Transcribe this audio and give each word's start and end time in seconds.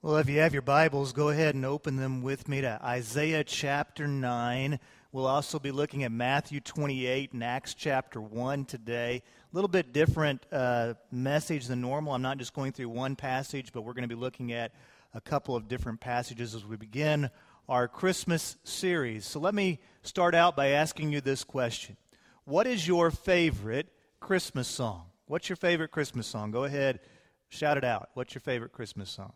Well, 0.00 0.18
if 0.18 0.28
you 0.28 0.38
have 0.38 0.52
your 0.52 0.62
Bibles, 0.62 1.12
go 1.12 1.30
ahead 1.30 1.56
and 1.56 1.66
open 1.66 1.96
them 1.96 2.22
with 2.22 2.46
me 2.46 2.60
to 2.60 2.78
Isaiah 2.84 3.42
chapter 3.42 4.06
9. 4.06 4.78
We'll 5.10 5.26
also 5.26 5.58
be 5.58 5.72
looking 5.72 6.04
at 6.04 6.12
Matthew 6.12 6.60
28 6.60 7.32
and 7.32 7.42
Acts 7.42 7.74
chapter 7.74 8.20
1 8.20 8.66
today. 8.66 9.24
A 9.24 9.56
little 9.56 9.66
bit 9.66 9.92
different 9.92 10.46
uh, 10.52 10.94
message 11.10 11.66
than 11.66 11.80
normal. 11.80 12.12
I'm 12.12 12.22
not 12.22 12.38
just 12.38 12.54
going 12.54 12.70
through 12.70 12.90
one 12.90 13.16
passage, 13.16 13.72
but 13.72 13.82
we're 13.82 13.92
going 13.92 14.08
to 14.08 14.14
be 14.14 14.14
looking 14.14 14.52
at 14.52 14.70
a 15.14 15.20
couple 15.20 15.56
of 15.56 15.66
different 15.66 15.98
passages 15.98 16.54
as 16.54 16.64
we 16.64 16.76
begin 16.76 17.28
our 17.68 17.88
Christmas 17.88 18.56
series. 18.62 19.26
So 19.26 19.40
let 19.40 19.52
me 19.52 19.80
start 20.02 20.32
out 20.32 20.54
by 20.54 20.68
asking 20.68 21.10
you 21.10 21.20
this 21.20 21.42
question 21.42 21.96
What 22.44 22.68
is 22.68 22.86
your 22.86 23.10
favorite 23.10 23.88
Christmas 24.20 24.68
song? 24.68 25.06
What's 25.26 25.48
your 25.48 25.56
favorite 25.56 25.90
Christmas 25.90 26.28
song? 26.28 26.52
Go 26.52 26.62
ahead, 26.62 27.00
shout 27.48 27.76
it 27.76 27.84
out. 27.84 28.10
What's 28.14 28.32
your 28.32 28.42
favorite 28.42 28.70
Christmas 28.70 29.10
song? 29.10 29.32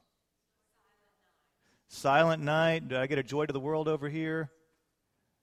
Silent 1.95 2.43
night. 2.43 2.89
Do 2.89 2.97
I 2.97 3.07
get 3.07 3.19
a 3.19 3.23
joy 3.23 3.45
to 3.45 3.53
the 3.53 3.61
world 3.61 3.87
over 3.87 4.09
here? 4.09 4.51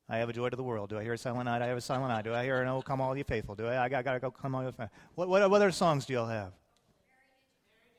I 0.09 0.17
have 0.17 0.29
a 0.29 0.33
joy 0.33 0.49
to 0.49 0.57
the 0.57 0.63
world. 0.63 0.89
Do 0.89 0.97
I 0.97 1.03
hear 1.03 1.13
a 1.13 1.17
silent 1.17 1.45
night? 1.45 1.61
I 1.61 1.67
have 1.67 1.77
a 1.77 1.81
silent 1.81 2.09
night. 2.09 2.23
Do 2.23 2.33
I 2.33 2.43
hear 2.43 2.59
an 2.59 2.67
oh 2.67 2.81
come 2.81 2.99
all 2.99 3.15
you 3.15 3.23
faithful? 3.23 3.53
Do 3.53 3.67
I? 3.67 3.83
I 3.83 3.87
got, 3.87 4.01
to 4.01 4.19
go 4.19 4.31
come 4.31 4.55
all 4.55 4.63
you 4.63 4.71
faithful. 4.71 4.89
What, 5.13 5.29
what, 5.29 5.47
what 5.47 5.57
other 5.57 5.71
songs 5.71 6.07
do 6.07 6.13
y'all 6.13 6.25
have? 6.25 6.51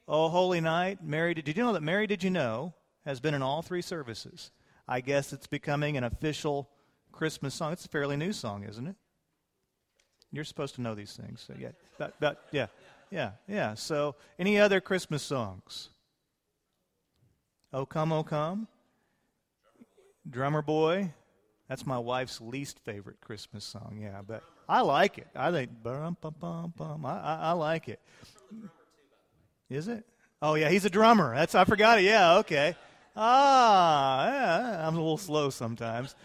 Oh, 0.08 0.28
Holy 0.28 0.60
Night. 0.60 0.98
Mary, 1.00 1.32
did, 1.32 1.44
did 1.44 1.56
you 1.56 1.62
know 1.62 1.74
that 1.74 1.82
Mary, 1.84 2.08
did 2.08 2.24
you 2.24 2.30
know, 2.30 2.74
has 3.04 3.20
been 3.20 3.34
in 3.34 3.42
all 3.42 3.62
three 3.62 3.82
services? 3.82 4.50
I 4.88 5.00
guess 5.00 5.32
it's 5.32 5.46
becoming 5.46 5.96
an 5.96 6.02
official 6.02 6.68
Christmas 7.12 7.54
song. 7.54 7.72
It's 7.72 7.84
a 7.84 7.88
fairly 7.88 8.16
new 8.16 8.32
song, 8.32 8.64
isn't 8.68 8.88
it? 8.88 8.96
You're 10.32 10.42
supposed 10.42 10.74
to 10.74 10.80
know 10.80 10.96
these 10.96 11.12
things. 11.12 11.40
So 11.46 11.54
yeah, 11.56 11.70
yeah, 12.50 12.66
yeah, 13.12 13.30
yeah. 13.46 13.74
So, 13.74 14.16
any 14.40 14.58
other 14.58 14.80
Christmas 14.80 15.22
songs? 15.22 15.90
Oh 17.72 17.86
Come, 17.86 18.12
Oh 18.12 18.24
Come. 18.24 18.66
Drummer 20.28 20.62
Boy. 20.62 21.12
That's 21.68 21.86
my 21.86 21.98
wife's 21.98 22.40
least 22.40 22.80
favorite 22.80 23.20
Christmas 23.20 23.64
song, 23.64 23.98
yeah, 24.02 24.22
but 24.26 24.42
I 24.68 24.80
like 24.80 25.18
it. 25.18 25.28
I 25.36 25.52
think, 25.52 25.70
bum, 25.84 26.16
bum, 26.20 26.34
bum, 26.40 26.72
bum. 26.76 27.06
I, 27.06 27.20
I, 27.20 27.34
I 27.36 27.52
like 27.52 27.88
it. 27.88 28.00
Is 29.68 29.86
it? 29.86 30.04
Oh, 30.42 30.54
yeah, 30.54 30.68
he's 30.68 30.84
a 30.84 30.90
drummer. 30.90 31.32
That's 31.34 31.54
I 31.54 31.64
forgot 31.64 32.00
it. 32.00 32.04
Yeah, 32.04 32.38
okay. 32.38 32.74
Ah, 33.14 34.26
yeah, 34.26 34.88
I'm 34.88 34.94
a 34.94 34.98
little 34.98 35.16
slow 35.16 35.50
sometimes. 35.50 36.16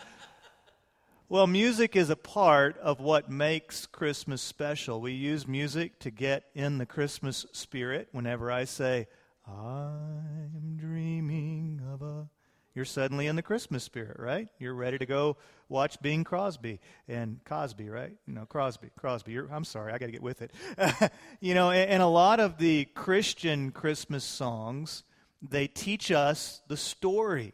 Well, 1.29 1.45
music 1.45 1.95
is 1.95 2.09
a 2.09 2.15
part 2.15 2.77
of 2.79 2.99
what 2.99 3.29
makes 3.29 3.85
Christmas 3.85 4.41
special. 4.41 5.01
We 5.01 5.11
use 5.11 5.47
music 5.47 5.99
to 5.99 6.11
get 6.11 6.45
in 6.55 6.79
the 6.79 6.85
Christmas 6.85 7.45
spirit. 7.51 8.09
Whenever 8.11 8.51
I 8.51 8.63
say, 8.63 9.07
I'm 9.47 10.77
dreaming 10.77 11.81
of 11.91 12.01
a. 12.01 12.29
You're 12.73 12.85
suddenly 12.85 13.27
in 13.27 13.35
the 13.35 13.41
Christmas 13.41 13.83
spirit, 13.83 14.19
right? 14.19 14.49
You're 14.59 14.73
ready 14.73 14.97
to 14.97 15.05
go 15.05 15.37
watch 15.69 16.01
Bing 16.01 16.23
Crosby 16.23 16.81
and 17.07 17.39
Cosby, 17.45 17.89
right? 17.89 18.17
No, 18.27 18.45
Crosby, 18.45 18.89
Crosby. 18.99 19.31
You're, 19.31 19.47
I'm 19.51 19.63
sorry, 19.63 19.93
I 19.93 19.97
got 19.97 20.07
to 20.07 20.11
get 20.11 20.21
with 20.21 20.41
it. 20.41 20.51
you 21.39 21.53
know, 21.53 21.71
and, 21.71 21.89
and 21.89 22.03
a 22.03 22.07
lot 22.07 22.39
of 22.39 22.57
the 22.57 22.85
Christian 22.85 23.71
Christmas 23.71 24.25
songs, 24.25 25.03
they 25.41 25.67
teach 25.67 26.11
us 26.11 26.61
the 26.67 26.75
story 26.75 27.53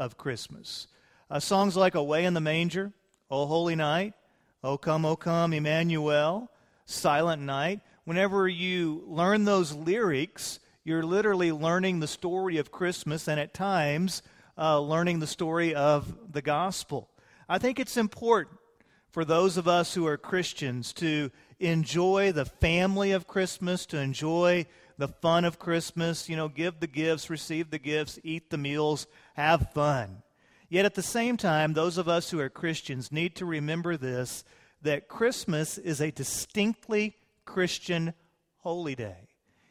of 0.00 0.18
Christmas. 0.18 0.88
Uh, 1.30 1.38
songs 1.38 1.76
like 1.76 1.94
Away 1.94 2.24
in 2.24 2.34
the 2.34 2.40
Manger, 2.40 2.92
O 3.30 3.46
Holy 3.46 3.76
Night, 3.76 4.14
O 4.64 4.78
Come, 4.78 5.04
O 5.04 5.16
Come, 5.16 5.52
Emmanuel, 5.52 6.50
Silent 6.86 7.42
Night. 7.42 7.80
Whenever 8.04 8.48
you 8.48 9.04
learn 9.06 9.44
those 9.44 9.72
lyrics, 9.72 10.58
you're 10.86 11.02
literally 11.02 11.50
learning 11.50 11.98
the 11.98 12.06
story 12.06 12.58
of 12.58 12.70
Christmas 12.70 13.26
and 13.26 13.40
at 13.40 13.52
times 13.52 14.22
uh, 14.56 14.78
learning 14.78 15.18
the 15.18 15.26
story 15.26 15.74
of 15.74 16.32
the 16.32 16.40
gospel. 16.40 17.10
I 17.48 17.58
think 17.58 17.80
it's 17.80 17.96
important 17.96 18.56
for 19.10 19.24
those 19.24 19.56
of 19.56 19.66
us 19.66 19.94
who 19.94 20.06
are 20.06 20.16
Christians 20.16 20.92
to 20.92 21.32
enjoy 21.58 22.30
the 22.30 22.44
family 22.44 23.10
of 23.10 23.26
Christmas, 23.26 23.84
to 23.86 23.98
enjoy 23.98 24.66
the 24.96 25.08
fun 25.08 25.44
of 25.44 25.58
Christmas, 25.58 26.28
you 26.28 26.36
know, 26.36 26.46
give 26.46 26.78
the 26.78 26.86
gifts, 26.86 27.30
receive 27.30 27.72
the 27.72 27.80
gifts, 27.80 28.20
eat 28.22 28.50
the 28.50 28.56
meals, 28.56 29.08
have 29.34 29.72
fun. 29.72 30.22
Yet 30.68 30.84
at 30.84 30.94
the 30.94 31.02
same 31.02 31.36
time, 31.36 31.72
those 31.72 31.98
of 31.98 32.08
us 32.08 32.30
who 32.30 32.38
are 32.38 32.48
Christians 32.48 33.10
need 33.10 33.34
to 33.36 33.44
remember 33.44 33.96
this 33.96 34.44
that 34.82 35.08
Christmas 35.08 35.78
is 35.78 36.00
a 36.00 36.12
distinctly 36.12 37.16
Christian 37.44 38.14
holy 38.58 38.94
day. 38.94 39.26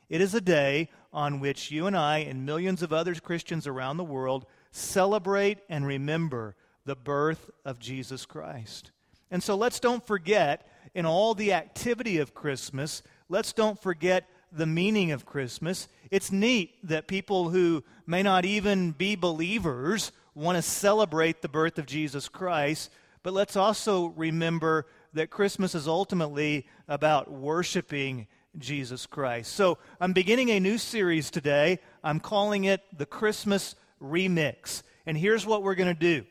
It 0.09 0.21
is 0.21 0.35
a 0.35 0.41
day 0.41 0.89
on 1.15 1.39
which 1.39 1.71
you 1.71 1.87
and 1.87 1.95
I 1.95 2.19
and 2.19 2.45
millions 2.45 2.83
of 2.83 2.91
other 2.91 3.15
Christians 3.15 3.65
around 3.65 3.97
the 3.97 4.03
world 4.03 4.45
celebrate 4.71 5.59
and 5.69 5.87
remember 5.87 6.55
the 6.85 6.95
birth 6.95 7.49
of 7.63 7.79
Jesus 7.79 8.25
Christ. 8.25 8.91
And 9.31 9.41
so 9.41 9.55
let's 9.55 9.79
don't 9.79 10.05
forget, 10.05 10.69
in 10.93 11.05
all 11.05 11.33
the 11.33 11.53
activity 11.53 12.17
of 12.17 12.35
Christmas, 12.35 13.01
let's 13.29 13.53
don't 13.53 13.81
forget 13.81 14.29
the 14.51 14.65
meaning 14.65 15.11
of 15.13 15.25
Christmas. 15.25 15.87
It's 16.11 16.31
neat 16.31 16.75
that 16.87 17.07
people 17.07 17.49
who 17.49 17.83
may 18.05 18.21
not 18.21 18.45
even 18.45 18.91
be 18.91 19.15
believers 19.15 20.11
want 20.35 20.57
to 20.57 20.61
celebrate 20.61 21.41
the 21.41 21.49
birth 21.49 21.79
of 21.79 21.85
Jesus 21.85 22.27
Christ, 22.27 22.91
but 23.23 23.33
let's 23.33 23.55
also 23.55 24.07
remember 24.07 24.85
that 25.13 25.29
Christmas 25.29 25.73
is 25.75 25.87
ultimately 25.87 26.67
about 26.89 27.31
worshiping 27.31 28.27
Jesus 28.57 29.05
Christ. 29.05 29.53
So 29.53 29.77
I'm 29.99 30.13
beginning 30.13 30.49
a 30.49 30.59
new 30.59 30.77
series 30.77 31.29
today. 31.29 31.79
I'm 32.03 32.19
calling 32.19 32.65
it 32.65 32.81
the 32.97 33.05
Christmas 33.05 33.75
Remix. 34.01 34.83
And 35.05 35.17
here's 35.17 35.45
what 35.45 35.63
we're 35.63 35.75
going 35.75 35.93
to 35.93 35.99
do 35.99 36.25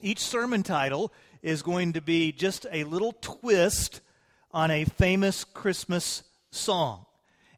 each 0.00 0.20
sermon 0.20 0.62
title 0.62 1.12
is 1.42 1.62
going 1.62 1.94
to 1.94 2.00
be 2.00 2.32
just 2.32 2.66
a 2.70 2.84
little 2.84 3.12
twist 3.20 4.00
on 4.52 4.70
a 4.70 4.84
famous 4.84 5.44
Christmas 5.44 6.22
song. 6.50 7.06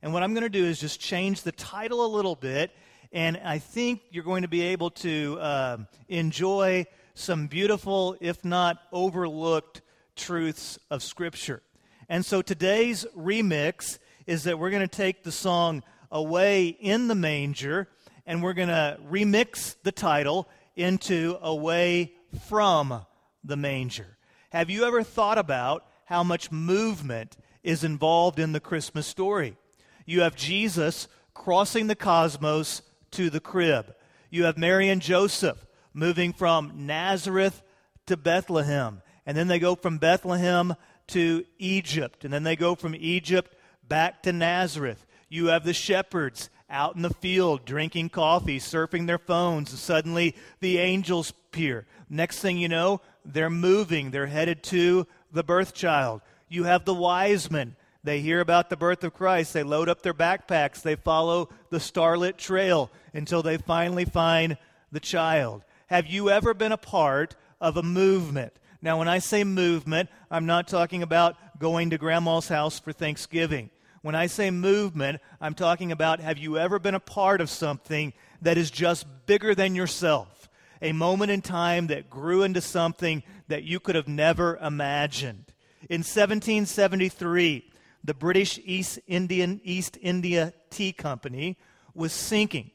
And 0.02 0.12
what 0.12 0.22
I'm 0.22 0.34
going 0.34 0.42
to 0.42 0.50
do 0.50 0.64
is 0.64 0.80
just 0.80 1.00
change 1.00 1.42
the 1.42 1.52
title 1.52 2.04
a 2.04 2.08
little 2.08 2.34
bit. 2.34 2.70
And 3.12 3.40
I 3.44 3.58
think 3.58 4.00
you're 4.10 4.24
going 4.24 4.42
to 4.42 4.48
be 4.48 4.62
able 4.62 4.90
to 4.90 5.38
uh, 5.40 5.76
enjoy 6.08 6.86
some 7.14 7.46
beautiful, 7.46 8.16
if 8.20 8.44
not 8.44 8.78
overlooked, 8.90 9.82
truths 10.16 10.78
of 10.90 11.02
Scripture. 11.02 11.62
And 12.12 12.26
so 12.26 12.42
today's 12.42 13.06
remix 13.16 13.98
is 14.26 14.44
that 14.44 14.58
we're 14.58 14.68
going 14.68 14.86
to 14.86 14.96
take 14.96 15.22
the 15.22 15.32
song 15.32 15.82
Away 16.10 16.66
in 16.66 17.08
the 17.08 17.14
Manger 17.14 17.88
and 18.26 18.42
we're 18.42 18.52
going 18.52 18.68
to 18.68 18.98
remix 19.10 19.76
the 19.82 19.92
title 19.92 20.46
into 20.76 21.38
Away 21.40 22.12
from 22.50 23.06
the 23.42 23.56
Manger. 23.56 24.18
Have 24.50 24.68
you 24.68 24.84
ever 24.84 25.02
thought 25.02 25.38
about 25.38 25.86
how 26.04 26.22
much 26.22 26.52
movement 26.52 27.38
is 27.62 27.82
involved 27.82 28.38
in 28.38 28.52
the 28.52 28.60
Christmas 28.60 29.06
story? 29.06 29.56
You 30.04 30.20
have 30.20 30.36
Jesus 30.36 31.08
crossing 31.32 31.86
the 31.86 31.96
cosmos 31.96 32.82
to 33.12 33.30
the 33.30 33.40
crib. 33.40 33.94
You 34.28 34.44
have 34.44 34.58
Mary 34.58 34.90
and 34.90 35.00
Joseph 35.00 35.64
moving 35.94 36.34
from 36.34 36.72
Nazareth 36.74 37.62
to 38.04 38.18
Bethlehem. 38.18 39.00
And 39.24 39.34
then 39.34 39.48
they 39.48 39.58
go 39.58 39.76
from 39.76 39.96
Bethlehem 39.96 40.74
to 41.08 41.44
Egypt, 41.58 42.24
and 42.24 42.32
then 42.32 42.42
they 42.42 42.56
go 42.56 42.74
from 42.74 42.94
Egypt 42.94 43.54
back 43.86 44.22
to 44.22 44.32
Nazareth. 44.32 45.06
You 45.28 45.46
have 45.46 45.64
the 45.64 45.74
shepherds 45.74 46.50
out 46.70 46.96
in 46.96 47.02
the 47.02 47.10
field 47.10 47.64
drinking 47.64 48.08
coffee, 48.08 48.58
surfing 48.58 49.06
their 49.06 49.18
phones, 49.18 49.70
and 49.70 49.78
suddenly 49.78 50.34
the 50.60 50.78
angels 50.78 51.30
appear. 51.30 51.86
Next 52.08 52.40
thing 52.40 52.58
you 52.58 52.68
know, 52.68 53.00
they're 53.24 53.50
moving, 53.50 54.10
they're 54.10 54.26
headed 54.26 54.62
to 54.64 55.06
the 55.30 55.44
birth 55.44 55.74
child. 55.74 56.22
You 56.48 56.64
have 56.64 56.84
the 56.84 56.94
wise 56.94 57.50
men. 57.50 57.76
They 58.04 58.20
hear 58.20 58.40
about 58.40 58.68
the 58.68 58.76
birth 58.76 59.04
of 59.04 59.14
Christ. 59.14 59.52
They 59.52 59.62
load 59.62 59.88
up 59.88 60.02
their 60.02 60.14
backpacks. 60.14 60.82
They 60.82 60.96
follow 60.96 61.50
the 61.70 61.78
starlit 61.78 62.36
trail 62.36 62.90
until 63.14 63.42
they 63.42 63.58
finally 63.58 64.04
find 64.04 64.56
the 64.90 65.00
child. 65.00 65.62
Have 65.86 66.06
you 66.06 66.30
ever 66.30 66.52
been 66.52 66.72
a 66.72 66.76
part 66.76 67.36
of 67.60 67.76
a 67.76 67.82
movement 67.82 68.54
now, 68.82 68.98
when 68.98 69.06
I 69.06 69.20
say 69.20 69.44
movement, 69.44 70.10
I'm 70.28 70.44
not 70.44 70.66
talking 70.66 71.04
about 71.04 71.36
going 71.60 71.90
to 71.90 71.98
grandma's 71.98 72.48
house 72.48 72.80
for 72.80 72.92
Thanksgiving. 72.92 73.70
When 74.02 74.16
I 74.16 74.26
say 74.26 74.50
movement, 74.50 75.20
I'm 75.40 75.54
talking 75.54 75.92
about 75.92 76.18
have 76.18 76.36
you 76.36 76.58
ever 76.58 76.80
been 76.80 76.96
a 76.96 77.00
part 77.00 77.40
of 77.40 77.48
something 77.48 78.12
that 78.42 78.58
is 78.58 78.72
just 78.72 79.06
bigger 79.26 79.54
than 79.54 79.76
yourself? 79.76 80.48
A 80.82 80.90
moment 80.90 81.30
in 81.30 81.42
time 81.42 81.86
that 81.86 82.10
grew 82.10 82.42
into 82.42 82.60
something 82.60 83.22
that 83.46 83.62
you 83.62 83.78
could 83.78 83.94
have 83.94 84.08
never 84.08 84.56
imagined. 84.56 85.44
In 85.88 86.00
1773, 86.00 87.70
the 88.02 88.14
British 88.14 88.58
East 88.64 88.98
Indian 89.06 89.60
East 89.62 89.96
India 90.02 90.52
Tea 90.70 90.92
Company 90.92 91.56
was 91.94 92.12
sinking. 92.12 92.72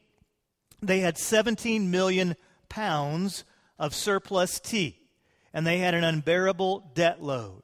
They 0.80 1.00
had 1.00 1.18
17 1.18 1.90
million 1.90 2.34
pounds 2.70 3.44
of 3.78 3.94
surplus 3.94 4.58
tea 4.58 4.97
and 5.52 5.66
they 5.66 5.78
had 5.78 5.94
an 5.94 6.04
unbearable 6.04 6.90
debt 6.94 7.22
load. 7.22 7.62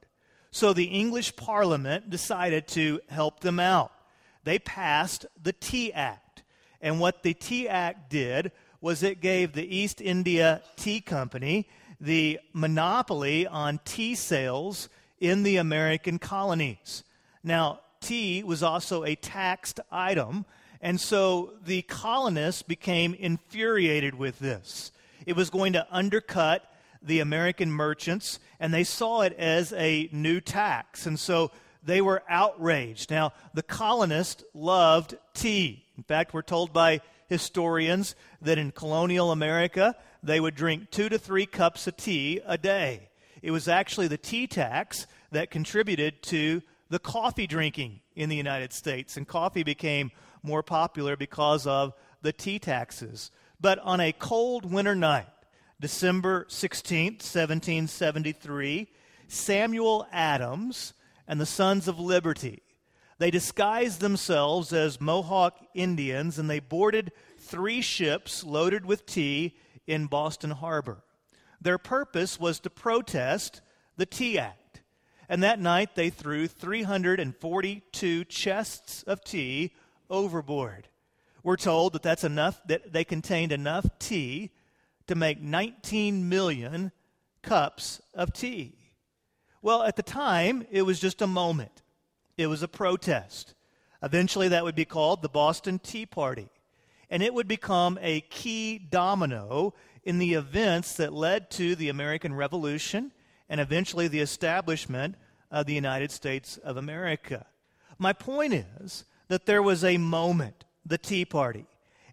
So 0.50 0.72
the 0.72 0.84
English 0.84 1.36
Parliament 1.36 2.10
decided 2.10 2.68
to 2.68 3.00
help 3.08 3.40
them 3.40 3.58
out. 3.58 3.92
They 4.44 4.58
passed 4.58 5.26
the 5.42 5.52
Tea 5.52 5.92
Act. 5.92 6.42
And 6.80 7.00
what 7.00 7.22
the 7.22 7.34
Tea 7.34 7.68
Act 7.68 8.10
did 8.10 8.52
was 8.80 9.02
it 9.02 9.20
gave 9.20 9.52
the 9.52 9.76
East 9.76 10.00
India 10.00 10.62
Tea 10.76 11.00
Company 11.00 11.66
the 12.00 12.38
monopoly 12.52 13.46
on 13.46 13.80
tea 13.84 14.14
sales 14.14 14.88
in 15.18 15.42
the 15.42 15.56
American 15.56 16.18
colonies. 16.18 17.02
Now, 17.42 17.80
tea 18.00 18.42
was 18.42 18.62
also 18.62 19.04
a 19.04 19.14
taxed 19.14 19.80
item, 19.90 20.44
and 20.80 21.00
so 21.00 21.54
the 21.64 21.82
colonists 21.82 22.62
became 22.62 23.14
infuriated 23.14 24.14
with 24.14 24.38
this. 24.38 24.92
It 25.24 25.34
was 25.34 25.48
going 25.48 25.72
to 25.72 25.86
undercut 25.90 26.70
the 27.04 27.20
American 27.20 27.70
merchants, 27.70 28.38
and 28.58 28.72
they 28.72 28.84
saw 28.84 29.20
it 29.20 29.34
as 29.34 29.72
a 29.74 30.08
new 30.10 30.40
tax. 30.40 31.06
And 31.06 31.18
so 31.18 31.50
they 31.82 32.00
were 32.00 32.22
outraged. 32.28 33.10
Now, 33.10 33.32
the 33.52 33.62
colonists 33.62 34.42
loved 34.54 35.16
tea. 35.34 35.84
In 35.96 36.02
fact, 36.02 36.32
we're 36.32 36.42
told 36.42 36.72
by 36.72 37.00
historians 37.28 38.14
that 38.40 38.58
in 38.58 38.72
colonial 38.72 39.30
America, 39.30 39.94
they 40.22 40.40
would 40.40 40.54
drink 40.54 40.90
two 40.90 41.08
to 41.08 41.18
three 41.18 41.46
cups 41.46 41.86
of 41.86 41.96
tea 41.96 42.40
a 42.46 42.56
day. 42.56 43.08
It 43.42 43.50
was 43.50 43.68
actually 43.68 44.08
the 44.08 44.16
tea 44.16 44.46
tax 44.46 45.06
that 45.30 45.50
contributed 45.50 46.22
to 46.24 46.62
the 46.88 46.98
coffee 46.98 47.46
drinking 47.46 48.00
in 48.14 48.28
the 48.28 48.36
United 48.36 48.72
States, 48.72 49.16
and 49.16 49.28
coffee 49.28 49.62
became 49.62 50.10
more 50.42 50.62
popular 50.62 51.16
because 51.16 51.66
of 51.66 51.92
the 52.22 52.32
tea 52.32 52.58
taxes. 52.58 53.30
But 53.60 53.78
on 53.80 54.00
a 54.00 54.12
cold 54.12 54.70
winter 54.70 54.94
night, 54.94 55.26
December 55.80 56.44
16th, 56.46 57.22
1773, 57.22 58.88
Samuel 59.28 60.06
Adams 60.12 60.94
and 61.26 61.40
the 61.40 61.46
Sons 61.46 61.88
of 61.88 61.98
Liberty. 61.98 62.62
They 63.18 63.30
disguised 63.30 64.00
themselves 64.00 64.72
as 64.72 65.00
Mohawk 65.00 65.58
Indians 65.74 66.38
and 66.38 66.48
they 66.48 66.60
boarded 66.60 67.12
three 67.38 67.80
ships 67.80 68.44
loaded 68.44 68.86
with 68.86 69.06
tea 69.06 69.56
in 69.86 70.06
Boston 70.06 70.50
Harbor. 70.50 71.02
Their 71.60 71.78
purpose 71.78 72.38
was 72.38 72.60
to 72.60 72.70
protest 72.70 73.60
the 73.96 74.06
Tea 74.06 74.38
Act. 74.38 74.82
And 75.28 75.42
that 75.42 75.60
night 75.60 75.94
they 75.94 76.10
threw 76.10 76.46
342 76.46 78.24
chests 78.24 79.02
of 79.04 79.24
tea 79.24 79.72
overboard. 80.10 80.88
We're 81.42 81.56
told 81.56 81.92
that 81.92 82.02
that's 82.02 82.24
enough 82.24 82.60
that 82.66 82.92
they 82.92 83.04
contained 83.04 83.52
enough 83.52 83.86
tea 83.98 84.50
to 85.06 85.14
make 85.14 85.40
19 85.40 86.28
million 86.28 86.92
cups 87.42 88.00
of 88.14 88.32
tea. 88.32 88.76
Well, 89.62 89.82
at 89.82 89.96
the 89.96 90.02
time, 90.02 90.66
it 90.70 90.82
was 90.82 91.00
just 91.00 91.22
a 91.22 91.26
moment, 91.26 91.82
it 92.36 92.46
was 92.46 92.62
a 92.62 92.68
protest. 92.68 93.54
Eventually, 94.02 94.48
that 94.48 94.64
would 94.64 94.74
be 94.74 94.84
called 94.84 95.22
the 95.22 95.30
Boston 95.30 95.78
Tea 95.78 96.04
Party. 96.04 96.50
And 97.08 97.22
it 97.22 97.32
would 97.32 97.48
become 97.48 97.98
a 98.02 98.20
key 98.22 98.78
domino 98.78 99.72
in 100.02 100.18
the 100.18 100.34
events 100.34 100.96
that 100.96 101.12
led 101.12 101.50
to 101.52 101.74
the 101.74 101.88
American 101.88 102.34
Revolution 102.34 103.12
and 103.48 103.60
eventually 103.60 104.08
the 104.08 104.20
establishment 104.20 105.14
of 105.50 105.66
the 105.66 105.74
United 105.74 106.10
States 106.10 106.58
of 106.58 106.76
America. 106.76 107.46
My 107.98 108.12
point 108.12 108.52
is 108.52 109.04
that 109.28 109.46
there 109.46 109.62
was 109.62 109.84
a 109.84 109.96
moment, 109.96 110.64
the 110.84 110.98
Tea 110.98 111.24
Party, 111.24 111.66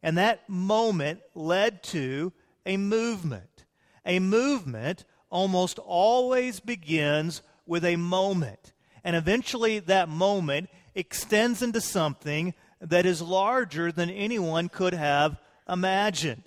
and 0.03 0.17
that 0.17 0.47
moment 0.49 1.19
led 1.35 1.83
to 1.83 2.31
a 2.66 2.78
movement. 2.78 3.66
A 4.06 4.19
movement 4.19 5.06
almost 5.30 5.80
always 5.80 6.60
begins 6.60 7.42
with 7.66 7.86
a 7.86 7.96
moment. 7.96 8.74
And 9.04 9.16
eventually, 9.16 9.80
that 9.80 10.10
moment 10.10 10.69
extends 10.94 11.62
into 11.62 11.81
something 11.81 12.54
that 12.80 13.06
is 13.06 13.22
larger 13.22 13.92
than 13.92 14.10
anyone 14.10 14.69
could 14.69 14.94
have 14.94 15.40
imagined. 15.69 16.44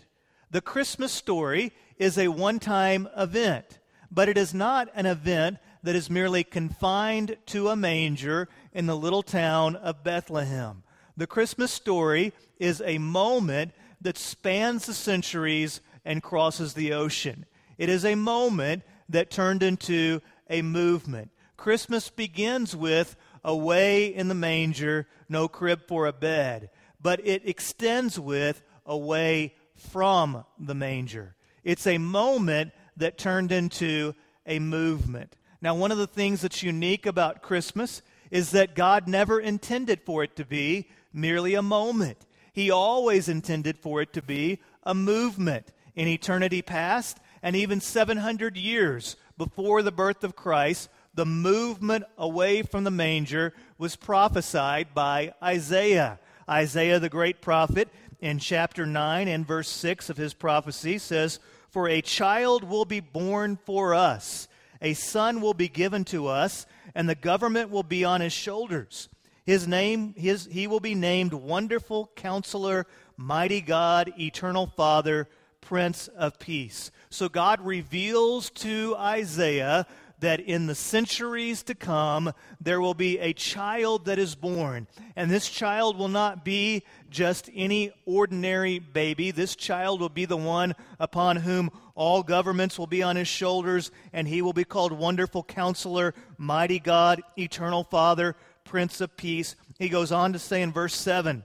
The 0.51 0.61
Christmas 0.61 1.13
story 1.13 1.73
is 1.99 2.19
a 2.19 2.29
one 2.29 2.59
time 2.59 3.09
event, 3.17 3.79
but 4.11 4.29
it 4.29 4.37
is 4.37 4.53
not 4.53 4.89
an 4.95 5.07
event 5.07 5.59
that 5.83 5.97
is 5.97 6.11
merely 6.11 6.45
confined 6.45 7.37
to 7.47 7.69
a 7.69 7.77
manger 7.77 8.49
in 8.73 8.87
the 8.87 8.97
little 8.97 9.23
town 9.23 9.77
of 9.77 10.05
Bethlehem. 10.05 10.83
The 11.17 11.27
Christmas 11.27 11.71
story 11.71 12.33
is 12.59 12.83
a 12.85 12.99
moment 12.99 13.73
that 14.01 14.19
spans 14.19 14.87
the 14.87 14.95
centuries 14.95 15.81
and 16.05 16.23
crosses 16.23 16.75
the 16.75 16.93
ocean. 16.93 17.47
It 17.79 17.89
is 17.89 18.05
a 18.05 18.15
moment 18.15 18.83
that 19.09 19.31
turned 19.31 19.63
into 19.63 20.21
a 20.49 20.63
movement. 20.63 21.31
Christmas 21.57 22.11
begins 22.11 22.75
with 22.77 23.17
away 23.45 24.07
in 24.07 24.29
the 24.29 24.35
manger, 24.35 25.07
no 25.29 25.49
crib 25.49 25.87
for 25.87 26.07
a 26.07 26.13
bed, 26.13 26.71
but 27.01 27.25
it 27.27 27.49
extends 27.49 28.19
with 28.19 28.63
away 28.87 29.55
from 29.77 30.45
the 30.59 30.75
manger. 30.75 31.35
It's 31.63 31.87
a 31.87 31.99
moment 31.99 32.73
that 32.97 33.19
turned 33.19 33.53
into 33.53 34.15
a 34.47 34.59
movement. 34.59 35.37
Now, 35.61 35.75
one 35.75 35.93
of 35.93 35.99
the 35.99 36.07
things 36.07 36.43
that's 36.43 36.63
unique 36.63 37.07
about 37.07 37.43
Christmas 37.43 38.03
is 38.31 38.51
that 38.51 38.75
God 38.75 39.09
never 39.09 39.41
intended 39.41 40.01
for 40.05 40.23
it 40.23 40.37
to 40.37 40.45
be 40.45 40.89
merely 41.13 41.55
a 41.55 41.63
moment. 41.63 42.19
He 42.53 42.71
always 42.71 43.29
intended 43.29 43.79
for 43.79 44.03
it 44.03 44.13
to 44.13 44.23
be 44.23 44.61
a 44.83 44.95
movement 44.95 45.73
in 45.95 46.09
eternity 46.09 46.63
past 46.63 47.19
and 47.43 47.55
even 47.55 47.81
700 47.81 48.57
years 48.57 49.17
before 49.37 49.83
the 49.83 49.93
birth 49.93 50.25
of 50.25 50.37
Christ, 50.37 50.89
the 51.15 51.27
movement 51.27 52.05
away 52.19 52.63
from 52.63 52.85
the 52.85 52.91
manger 52.91 53.53
was 53.79 53.97
prophesied 53.97 54.95
by 54.95 55.35
Isaiah. 55.43 56.19
Isaiah, 56.49 56.99
the 56.99 57.09
great 57.09 57.41
prophet, 57.41 57.89
in 58.21 58.39
chapter 58.39 58.87
9 58.87 59.29
and 59.29 59.47
verse 59.47 59.69
6 59.69 60.09
of 60.11 60.17
his 60.17 60.35
prophecy 60.35 60.99
says, 60.99 61.39
For 61.71 61.89
a 61.89 62.01
child 62.01 62.65
will 62.65 62.85
be 62.85 63.01
born 63.01 63.59
for 63.65 63.95
us, 63.95 64.49
a 64.81 64.95
son 64.95 65.41
will 65.41 65.55
be 65.55 65.69
given 65.69 66.05
to 66.07 66.27
us, 66.29 66.67
and 66.95 67.09
the 67.09 67.15
government 67.15 67.71
will 67.71 67.83
be 67.83 68.05
on 68.05 68.21
his 68.21 68.33
shoulders. 68.33 69.09
His 69.45 69.69
name, 69.69 70.15
his, 70.17 70.49
he 70.51 70.67
will 70.67 70.81
be 70.81 70.95
named 70.95 71.35
Wonderful 71.35 72.11
Counselor, 72.17 72.87
Mighty 73.17 73.61
God, 73.61 74.13
Eternal 74.19 74.67
Father, 74.67 75.29
Prince 75.65 76.09
of 76.09 76.39
Peace. 76.39 76.91
So 77.09 77.29
God 77.29 77.61
reveals 77.63 78.51
to 78.51 78.95
Isaiah 78.99 79.87
that 80.21 80.41
in 80.41 80.67
the 80.67 80.75
centuries 80.75 81.63
to 81.65 81.75
come, 81.75 82.33
there 82.61 82.81
will 82.81 82.95
be 82.95 83.19
a 83.19 83.33
child 83.33 84.05
that 84.05 84.19
is 84.19 84.35
born. 84.35 84.87
And 85.17 85.31
this 85.31 85.49
child 85.49 85.97
will 85.97 86.09
not 86.09 86.45
be 86.45 86.83
just 87.09 87.49
any 87.55 87.93
ordinary 88.05 88.79
baby. 88.79 89.31
This 89.31 89.57
child 89.57 90.01
will 90.01 90.11
be 90.11 90.27
the 90.27 90.37
one 90.37 90.75
upon 91.01 91.37
whom 91.37 91.71
all 91.95 92.23
governments 92.23 92.79
will 92.79 92.87
be 92.87 93.03
on 93.03 93.17
his 93.17 93.29
shoulders, 93.29 93.91
and 94.13 94.29
he 94.29 94.43
will 94.43 94.53
be 94.53 94.65
called 94.65 94.93
Wonderful 94.93 95.45
Counselor, 95.45 96.15
Mighty 96.37 96.79
God, 96.79 97.23
Eternal 97.39 97.85
Father, 97.85 98.37
Prince 98.65 99.01
of 99.01 99.17
Peace. 99.17 99.57
He 99.79 99.89
goes 99.89 100.13
on 100.13 100.35
to 100.35 100.39
say 100.39 100.61
in 100.61 100.73
verse 100.73 100.95
7 100.95 101.45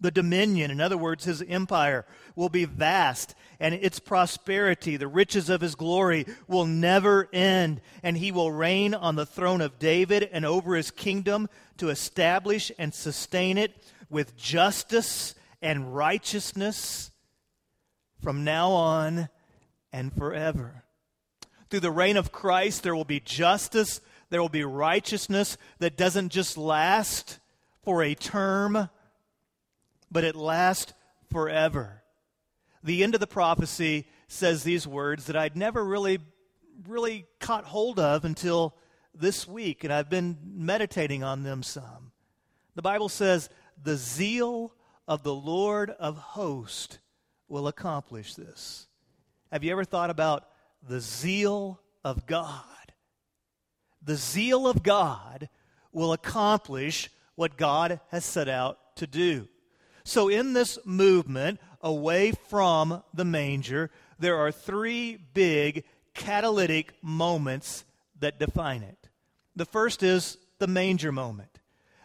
the 0.00 0.10
dominion, 0.10 0.70
in 0.70 0.80
other 0.80 0.96
words, 0.96 1.24
his 1.24 1.42
empire, 1.42 2.06
will 2.34 2.48
be 2.48 2.64
vast, 2.64 3.34
and 3.58 3.74
its 3.74 3.98
prosperity, 3.98 4.96
the 4.96 5.06
riches 5.06 5.50
of 5.50 5.60
his 5.60 5.74
glory, 5.74 6.26
will 6.48 6.66
never 6.66 7.28
end. 7.32 7.80
And 8.02 8.16
he 8.16 8.32
will 8.32 8.50
reign 8.50 8.94
on 8.94 9.16
the 9.16 9.26
throne 9.26 9.60
of 9.60 9.78
David 9.78 10.28
and 10.32 10.46
over 10.46 10.74
his 10.74 10.90
kingdom 10.90 11.48
to 11.76 11.90
establish 11.90 12.72
and 12.78 12.94
sustain 12.94 13.58
it 13.58 13.76
with 14.08 14.36
justice 14.36 15.34
and 15.60 15.94
righteousness 15.94 17.10
from 18.22 18.44
now 18.44 18.70
on 18.70 19.28
and 19.92 20.12
forever. 20.14 20.84
Through 21.68 21.80
the 21.80 21.90
reign 21.90 22.16
of 22.16 22.32
Christ, 22.32 22.82
there 22.82 22.96
will 22.96 23.04
be 23.04 23.20
justice, 23.20 24.00
there 24.30 24.40
will 24.40 24.48
be 24.48 24.64
righteousness 24.64 25.56
that 25.78 25.96
doesn't 25.96 26.30
just 26.30 26.56
last 26.56 27.38
for 27.82 28.02
a 28.02 28.14
term 28.14 28.88
but 30.10 30.24
it 30.24 30.36
lasts 30.36 30.92
forever. 31.30 32.02
The 32.82 33.02
end 33.02 33.14
of 33.14 33.20
the 33.20 33.26
prophecy 33.26 34.06
says 34.28 34.62
these 34.62 34.86
words 34.86 35.26
that 35.26 35.36
I'd 35.36 35.56
never 35.56 35.84
really, 35.84 36.18
really 36.88 37.26
caught 37.38 37.64
hold 37.64 37.98
of 37.98 38.24
until 38.24 38.74
this 39.14 39.46
week, 39.46 39.84
and 39.84 39.92
I've 39.92 40.08
been 40.08 40.38
meditating 40.44 41.22
on 41.22 41.42
them 41.42 41.62
some. 41.62 42.12
The 42.74 42.82
Bible 42.82 43.08
says, 43.08 43.48
The 43.82 43.96
zeal 43.96 44.72
of 45.06 45.22
the 45.22 45.34
Lord 45.34 45.90
of 45.90 46.16
hosts 46.16 46.98
will 47.48 47.66
accomplish 47.66 48.34
this. 48.34 48.86
Have 49.50 49.64
you 49.64 49.72
ever 49.72 49.84
thought 49.84 50.10
about 50.10 50.48
the 50.88 51.00
zeal 51.00 51.80
of 52.04 52.26
God? 52.26 52.64
The 54.02 54.16
zeal 54.16 54.66
of 54.66 54.82
God 54.82 55.48
will 55.92 56.12
accomplish 56.12 57.10
what 57.34 57.56
God 57.56 58.00
has 58.10 58.24
set 58.24 58.48
out 58.48 58.78
to 58.96 59.06
do. 59.06 59.48
So, 60.10 60.28
in 60.28 60.54
this 60.54 60.76
movement 60.84 61.60
away 61.80 62.32
from 62.48 63.04
the 63.14 63.24
manger, 63.24 63.92
there 64.18 64.38
are 64.38 64.50
three 64.50 65.16
big 65.16 65.84
catalytic 66.14 66.94
moments 67.00 67.84
that 68.18 68.40
define 68.40 68.82
it. 68.82 69.08
The 69.54 69.66
first 69.66 70.02
is 70.02 70.36
the 70.58 70.66
manger 70.66 71.12
moment. 71.12 71.60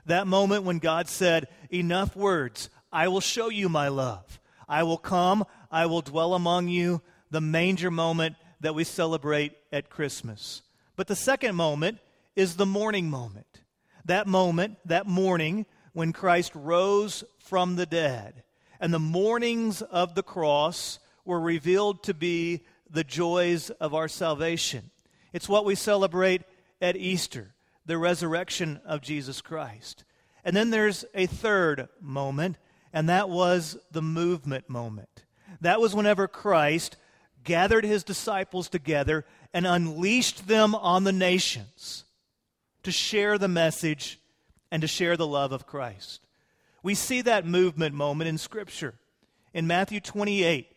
That 0.06 0.28
moment 0.28 0.66
when 0.66 0.78
God 0.78 1.10
said, 1.10 1.48
Enough 1.72 2.16
words, 2.16 2.70
I 2.94 3.08
will 3.08 3.22
show 3.22 3.50
you 3.50 3.70
my 3.70 3.88
love. 3.88 4.40
I 4.70 4.84
will 4.84 5.00
come, 5.00 5.44
I 5.72 5.88
will 5.88 6.02
dwell 6.04 6.36
among 6.36 6.68
you, 6.68 7.02
the 7.32 7.42
manger 7.42 7.90
moment 7.90 8.36
that 8.60 8.76
we 8.76 8.84
celebrate 8.84 9.54
at 9.72 9.90
Christmas. 9.90 10.62
But 10.96 11.08
the 11.08 11.16
second 11.16 11.56
moment 11.56 11.98
is 12.36 12.56
the 12.56 12.68
morning 12.68 13.10
moment. 13.10 13.62
That 14.06 14.28
moment, 14.28 14.78
that 14.86 15.08
morning, 15.08 15.66
when 15.96 16.12
Christ 16.12 16.52
rose 16.54 17.24
from 17.40 17.78
the 17.78 17.86
dead. 17.86 18.44
And 18.82 18.94
the 18.94 19.00
mournings 19.00 19.82
of 19.82 20.14
the 20.14 20.24
cross 20.24 21.00
were 21.24 21.40
revealed 21.40 22.04
to 22.04 22.14
be 22.14 22.66
the 22.90 23.06
joys 23.06 23.70
of 23.70 23.94
our 23.94 24.10
salvation. 24.10 24.92
It's 25.32 25.48
what 25.48 25.64
we 25.64 25.74
celebrate 25.74 26.42
at 26.82 26.98
Easter, 26.98 27.56
the 27.86 27.98
resurrection 27.98 28.82
of 28.86 29.00
Jesus 29.00 29.40
Christ. 29.40 30.04
And 30.44 30.54
then 30.54 30.70
there's 30.70 31.06
a 31.14 31.28
third 31.28 31.88
moment, 32.02 32.58
and 32.92 33.08
that 33.08 33.30
was 33.30 33.78
the 33.90 34.02
movement 34.02 34.70
moment. 34.70 35.24
That 35.62 35.80
was 35.80 35.96
whenever 35.96 36.28
Christ 36.28 36.98
gathered 37.46 37.86
his 37.86 38.04
disciples 38.04 38.68
together 38.68 39.24
and 39.54 39.66
unleashed 39.66 40.50
them 40.50 40.76
on 40.76 41.06
the 41.06 41.14
nations 41.14 42.04
to 42.84 42.92
share 42.92 43.38
the 43.38 43.48
message 43.48 44.20
and 44.76 44.82
to 44.82 44.88
share 44.90 45.16
the 45.16 45.26
love 45.26 45.54
of 45.54 45.66
Christ. 45.66 46.20
We 46.84 46.96
see 46.96 47.22
that 47.22 47.46
movement 47.46 47.96
moment 47.96 48.28
in 48.28 48.38
Scripture. 48.38 48.96
In 49.54 49.68
Matthew 49.68 50.02
28, 50.02 50.68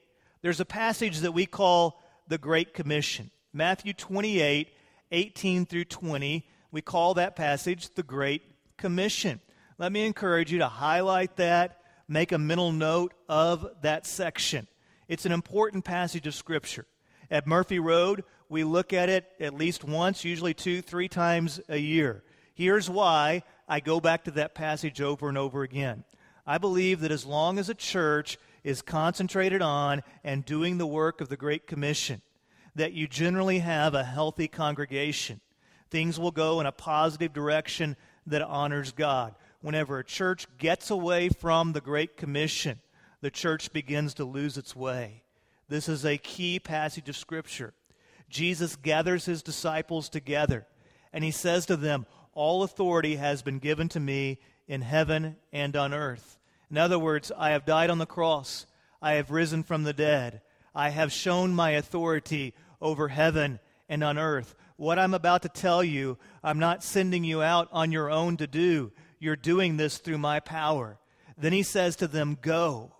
there's 0.40 0.60
a 0.60 0.64
passage 0.64 1.18
that 1.18 1.32
we 1.32 1.46
call 1.46 2.00
the 2.28 2.38
Great 2.38 2.74
Commission. 2.74 3.32
Matthew 3.52 3.92
28, 3.92 4.68
18 5.10 5.66
through 5.66 5.86
20, 5.86 6.46
we 6.70 6.80
call 6.80 7.14
that 7.14 7.34
passage 7.34 7.92
the 7.96 8.04
Great 8.04 8.42
Commission. 8.76 9.40
Let 9.78 9.90
me 9.90 10.06
encourage 10.06 10.52
you 10.52 10.60
to 10.60 10.68
highlight 10.68 11.34
that, 11.38 11.80
make 12.06 12.30
a 12.30 12.38
mental 12.38 12.70
note 12.70 13.14
of 13.28 13.68
that 13.82 14.06
section. 14.06 14.68
It's 15.08 15.26
an 15.26 15.32
important 15.32 15.84
passage 15.84 16.28
of 16.28 16.36
Scripture. 16.36 16.86
At 17.32 17.48
Murphy 17.48 17.80
Road, 17.80 18.22
we 18.48 18.62
look 18.62 18.92
at 18.92 19.08
it 19.08 19.28
at 19.40 19.54
least 19.54 19.82
once, 19.82 20.24
usually 20.24 20.54
two, 20.54 20.82
three 20.82 21.08
times 21.08 21.60
a 21.68 21.78
year. 21.78 22.22
Here's 22.54 22.88
why 22.88 23.42
I 23.68 23.80
go 23.80 24.00
back 24.00 24.24
to 24.24 24.30
that 24.32 24.54
passage 24.54 25.00
over 25.00 25.28
and 25.28 25.36
over 25.36 25.62
again. 25.62 26.04
I 26.46 26.56
believe 26.56 27.00
that 27.00 27.12
as 27.12 27.26
long 27.26 27.58
as 27.58 27.68
a 27.68 27.74
church 27.74 28.38
is 28.64 28.80
concentrated 28.80 29.60
on 29.60 30.02
and 30.24 30.44
doing 30.44 30.78
the 30.78 30.86
work 30.86 31.20
of 31.20 31.28
the 31.28 31.36
Great 31.36 31.66
Commission, 31.66 32.22
that 32.74 32.92
you 32.92 33.06
generally 33.06 33.58
have 33.58 33.94
a 33.94 34.04
healthy 34.04 34.48
congregation. 34.48 35.40
Things 35.90 36.18
will 36.18 36.30
go 36.30 36.60
in 36.60 36.66
a 36.66 36.72
positive 36.72 37.32
direction 37.32 37.96
that 38.26 38.42
honors 38.42 38.92
God. 38.92 39.34
Whenever 39.60 39.98
a 39.98 40.04
church 40.04 40.46
gets 40.58 40.90
away 40.90 41.28
from 41.28 41.72
the 41.72 41.80
Great 41.80 42.16
Commission, 42.16 42.80
the 43.20 43.30
church 43.30 43.72
begins 43.72 44.14
to 44.14 44.24
lose 44.24 44.56
its 44.56 44.76
way. 44.76 45.22
This 45.68 45.88
is 45.88 46.04
a 46.04 46.16
key 46.16 46.58
passage 46.58 47.08
of 47.08 47.16
Scripture. 47.16 47.74
Jesus 48.30 48.76
gathers 48.76 49.26
his 49.26 49.42
disciples 49.42 50.08
together, 50.08 50.66
and 51.12 51.24
he 51.24 51.30
says 51.30 51.66
to 51.66 51.76
them, 51.76 52.06
all 52.38 52.62
authority 52.62 53.16
has 53.16 53.42
been 53.42 53.58
given 53.58 53.88
to 53.88 53.98
me 53.98 54.38
in 54.68 54.80
heaven 54.80 55.34
and 55.52 55.74
on 55.74 55.92
earth. 55.92 56.38
In 56.70 56.78
other 56.78 56.96
words, 56.96 57.32
I 57.36 57.50
have 57.50 57.66
died 57.66 57.90
on 57.90 57.98
the 57.98 58.06
cross. 58.06 58.64
I 59.02 59.14
have 59.14 59.32
risen 59.32 59.64
from 59.64 59.82
the 59.82 59.92
dead. 59.92 60.40
I 60.72 60.90
have 60.90 61.10
shown 61.10 61.52
my 61.52 61.72
authority 61.72 62.54
over 62.80 63.08
heaven 63.08 63.58
and 63.88 64.04
on 64.04 64.18
earth. 64.18 64.54
What 64.76 65.00
I'm 65.00 65.14
about 65.14 65.42
to 65.42 65.48
tell 65.48 65.82
you, 65.82 66.16
I'm 66.44 66.60
not 66.60 66.84
sending 66.84 67.24
you 67.24 67.42
out 67.42 67.68
on 67.72 67.90
your 67.90 68.08
own 68.08 68.36
to 68.36 68.46
do. 68.46 68.92
You're 69.18 69.34
doing 69.34 69.76
this 69.76 69.98
through 69.98 70.18
my 70.18 70.38
power. 70.38 70.96
Then 71.36 71.52
he 71.52 71.64
says 71.64 71.96
to 71.96 72.06
them, 72.06 72.38
Go. 72.40 72.92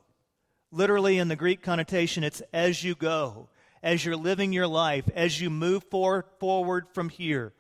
Literally, 0.73 1.17
in 1.17 1.29
the 1.29 1.37
Greek 1.37 1.63
connotation, 1.63 2.25
it's 2.25 2.43
as 2.53 2.83
you 2.83 2.97
go, 2.97 3.51
as 3.85 4.05
you're 4.05 4.17
living 4.17 4.53
your 4.53 4.67
life, 4.67 5.09
as 5.15 5.41
you 5.41 5.49
move 5.49 5.85
for, 5.93 6.27
forward 6.41 6.87
from 6.93 7.09
here. 7.09 7.53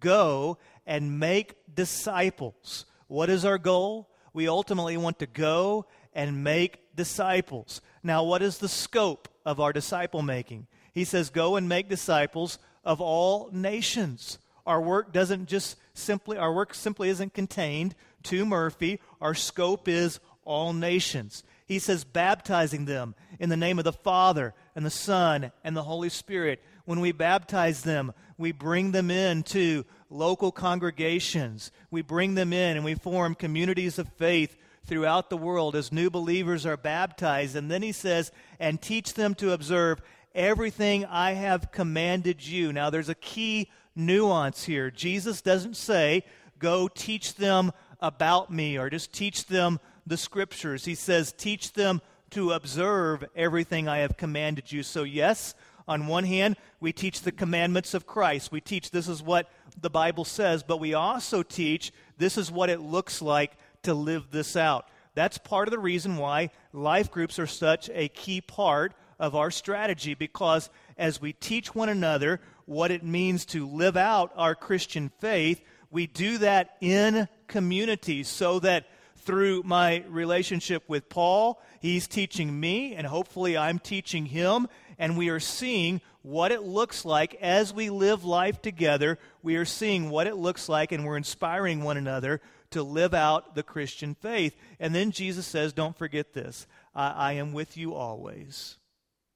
Go 0.00 0.58
and 0.86 1.18
make 1.18 1.56
disciples. 1.72 2.86
What 3.08 3.30
is 3.30 3.44
our 3.44 3.58
goal? 3.58 4.08
We 4.32 4.48
ultimately 4.48 4.96
want 4.96 5.18
to 5.20 5.26
go 5.26 5.86
and 6.12 6.44
make 6.44 6.94
disciples. 6.94 7.80
Now, 8.02 8.24
what 8.24 8.42
is 8.42 8.58
the 8.58 8.68
scope 8.68 9.28
of 9.44 9.60
our 9.60 9.72
disciple 9.72 10.22
making? 10.22 10.66
He 10.92 11.04
says, 11.04 11.30
Go 11.30 11.56
and 11.56 11.68
make 11.68 11.88
disciples 11.88 12.58
of 12.84 13.00
all 13.00 13.50
nations. 13.52 14.38
Our 14.66 14.80
work 14.80 15.12
doesn't 15.12 15.46
just 15.46 15.76
simply, 15.94 16.38
our 16.38 16.52
work 16.52 16.74
simply 16.74 17.08
isn't 17.08 17.34
contained 17.34 17.94
to 18.24 18.44
Murphy. 18.44 19.00
Our 19.20 19.34
scope 19.34 19.88
is 19.88 20.20
all 20.44 20.72
nations. 20.72 21.42
He 21.66 21.78
says, 21.78 22.04
baptizing 22.04 22.84
them 22.84 23.14
in 23.40 23.48
the 23.48 23.56
name 23.56 23.78
of 23.78 23.84
the 23.84 23.92
Father 23.92 24.54
and 24.74 24.86
the 24.86 24.90
Son 24.90 25.50
and 25.64 25.76
the 25.76 25.82
Holy 25.82 26.08
Spirit. 26.08 26.62
When 26.86 27.00
we 27.00 27.12
baptize 27.12 27.82
them, 27.82 28.14
we 28.38 28.52
bring 28.52 28.92
them 28.92 29.10
into 29.10 29.84
local 30.08 30.52
congregations. 30.52 31.70
We 31.90 32.00
bring 32.00 32.34
them 32.34 32.52
in 32.52 32.76
and 32.76 32.84
we 32.84 32.94
form 32.94 33.34
communities 33.34 33.98
of 33.98 34.08
faith 34.16 34.56
throughout 34.86 35.28
the 35.28 35.36
world 35.36 35.74
as 35.74 35.92
new 35.92 36.10
believers 36.10 36.64
are 36.64 36.76
baptized. 36.76 37.56
And 37.56 37.70
then 37.70 37.82
he 37.82 37.92
says, 37.92 38.30
and 38.60 38.80
teach 38.80 39.14
them 39.14 39.34
to 39.34 39.52
observe 39.52 40.00
everything 40.34 41.04
I 41.04 41.32
have 41.32 41.72
commanded 41.72 42.46
you. 42.46 42.72
Now, 42.72 42.88
there's 42.90 43.08
a 43.08 43.14
key 43.14 43.68
nuance 43.96 44.64
here. 44.64 44.90
Jesus 44.90 45.42
doesn't 45.42 45.76
say, 45.76 46.24
go 46.58 46.88
teach 46.88 47.34
them 47.34 47.72
about 48.00 48.52
me 48.52 48.78
or 48.78 48.90
just 48.90 49.12
teach 49.12 49.46
them 49.46 49.80
the 50.06 50.16
scriptures. 50.16 50.84
He 50.84 50.94
says, 50.94 51.32
teach 51.32 51.72
them 51.72 52.00
to 52.30 52.52
observe 52.52 53.24
everything 53.34 53.88
I 53.88 53.98
have 53.98 54.16
commanded 54.16 54.70
you. 54.70 54.82
So, 54.82 55.02
yes, 55.02 55.54
on 55.88 56.06
one 56.06 56.24
hand, 56.24 56.56
we 56.80 56.92
teach 56.92 57.22
the 57.22 57.32
commandments 57.32 57.94
of 57.94 58.06
Christ. 58.06 58.50
We 58.50 58.60
teach 58.60 58.90
this 58.90 59.08
is 59.08 59.22
what 59.22 59.48
the 59.80 59.90
Bible 59.90 60.24
says, 60.24 60.62
but 60.62 60.80
we 60.80 60.94
also 60.94 61.42
teach 61.42 61.92
this 62.18 62.36
is 62.36 62.50
what 62.50 62.70
it 62.70 62.80
looks 62.80 63.22
like 63.22 63.52
to 63.82 63.94
live 63.94 64.30
this 64.30 64.56
out. 64.56 64.88
That's 65.14 65.38
part 65.38 65.68
of 65.68 65.72
the 65.72 65.78
reason 65.78 66.16
why 66.16 66.50
life 66.72 67.10
groups 67.10 67.38
are 67.38 67.46
such 67.46 67.88
a 67.90 68.08
key 68.08 68.40
part 68.40 68.94
of 69.18 69.34
our 69.34 69.50
strategy 69.50 70.14
because 70.14 70.68
as 70.98 71.20
we 71.20 71.32
teach 71.32 71.74
one 71.74 71.88
another 71.88 72.40
what 72.66 72.90
it 72.90 73.04
means 73.04 73.46
to 73.46 73.66
live 73.66 73.96
out 73.96 74.32
our 74.36 74.54
Christian 74.54 75.10
faith, 75.20 75.62
we 75.90 76.06
do 76.06 76.38
that 76.38 76.76
in 76.80 77.28
community 77.46 78.24
so 78.24 78.58
that 78.58 78.86
through 79.16 79.62
my 79.64 80.04
relationship 80.08 80.84
with 80.88 81.08
Paul, 81.08 81.60
he's 81.80 82.06
teaching 82.06 82.58
me, 82.58 82.94
and 82.94 83.06
hopefully 83.06 83.56
I'm 83.56 83.78
teaching 83.78 84.26
him, 84.26 84.68
and 84.98 85.16
we 85.16 85.28
are 85.28 85.40
seeing 85.40 86.00
what 86.22 86.52
it 86.52 86.62
looks 86.62 87.04
like 87.04 87.34
as 87.36 87.72
we 87.72 87.90
live 87.90 88.24
life 88.24 88.60
together. 88.60 89.18
We 89.42 89.56
are 89.56 89.64
seeing 89.64 90.10
what 90.10 90.26
it 90.26 90.36
looks 90.36 90.68
like, 90.68 90.92
and 90.92 91.04
we're 91.04 91.16
inspiring 91.16 91.82
one 91.82 91.96
another 91.96 92.40
to 92.70 92.82
live 92.82 93.14
out 93.14 93.54
the 93.54 93.62
Christian 93.62 94.14
faith. 94.14 94.56
And 94.80 94.94
then 94.94 95.12
Jesus 95.12 95.46
says, 95.46 95.72
Don't 95.72 95.96
forget 95.96 96.32
this 96.32 96.66
I, 96.94 97.10
I 97.10 97.32
am 97.34 97.52
with 97.52 97.76
you 97.76 97.94
always 97.94 98.78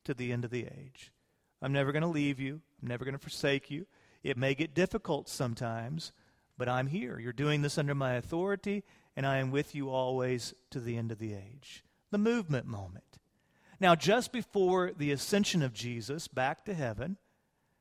to 0.05 0.15
the 0.15 0.33
end 0.33 0.45
of 0.45 0.51
the 0.51 0.67
age. 0.67 1.13
I'm 1.63 1.73
never 1.73 1.93
going 1.93 2.03
to 2.03 2.09
leave 2.09 2.41
you, 2.41 2.61
I'm 2.83 2.89
never 2.89 3.05
going 3.05 3.15
to 3.15 3.19
forsake 3.19 3.71
you. 3.71 3.87
It 4.23 4.37
may 4.37 4.55
get 4.55 4.75
difficult 4.75 5.29
sometimes, 5.29 6.13
but 6.59 6.69
I'm 6.69 6.89
here. 6.89 7.19
You're 7.19 7.33
doing 7.33 7.63
this 7.63 7.79
under 7.79 7.95
my 7.95 8.15
authority, 8.15 8.85
and 9.17 9.25
I 9.25 9.39
am 9.39 9.51
with 9.51 9.75
you 9.75 9.89
always 9.89 10.53
to 10.71 10.81
the 10.81 10.97
end 10.97 11.11
of 11.11 11.19
the 11.19 11.33
age. 11.33 11.85
The 12.11 12.19
movement 12.19 12.67
moment. 12.67 13.20
Now, 13.81 13.95
just 13.95 14.31
before 14.31 14.93
the 14.97 15.11
ascension 15.11 15.63
of 15.63 15.73
Jesus 15.73 16.29
back 16.29 16.67
to 16.67 16.75
heaven, 16.75 17.17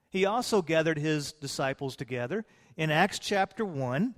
he 0.10 0.26
also 0.26 0.62
gathered 0.62 0.98
his 0.98 1.34
disciples 1.34 1.98
together. 1.98 2.46
In 2.78 2.90
Acts 2.90 3.20
chapter 3.20 3.66
1, 3.66 4.16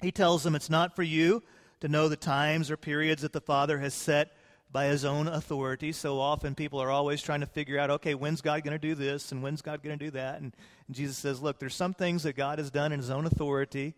he 0.00 0.12
tells 0.12 0.44
them 0.44 0.54
it's 0.54 0.70
not 0.70 0.94
for 0.94 1.02
you 1.02 1.42
to 1.80 1.88
know 1.88 2.08
the 2.08 2.16
times 2.16 2.70
or 2.70 2.76
periods 2.76 3.22
that 3.22 3.32
the 3.32 3.40
Father 3.40 3.78
has 3.78 3.94
set 3.94 4.30
by 4.70 4.86
his 4.86 5.04
own 5.04 5.26
authority. 5.26 5.90
So 5.90 6.20
often 6.20 6.54
people 6.54 6.80
are 6.80 6.90
always 6.90 7.20
trying 7.20 7.40
to 7.40 7.46
figure 7.46 7.78
out, 7.78 7.90
okay, 7.90 8.14
when's 8.14 8.40
God 8.40 8.62
going 8.62 8.78
to 8.78 8.86
do 8.88 8.94
this 8.94 9.32
and 9.32 9.42
when's 9.42 9.62
God 9.62 9.82
going 9.82 9.98
to 9.98 10.04
do 10.04 10.10
that? 10.12 10.40
And, 10.40 10.54
and, 10.86 10.96
Jesus 10.96 11.18
says, 11.18 11.42
look, 11.42 11.58
there's 11.58 11.74
some 11.74 11.94
things 11.94 12.22
that 12.22 12.36
God 12.36 12.58
has 12.58 12.70
done 12.70 12.92
in 12.92 13.00
his 13.00 13.10
own 13.10 13.26
authority 13.26 13.94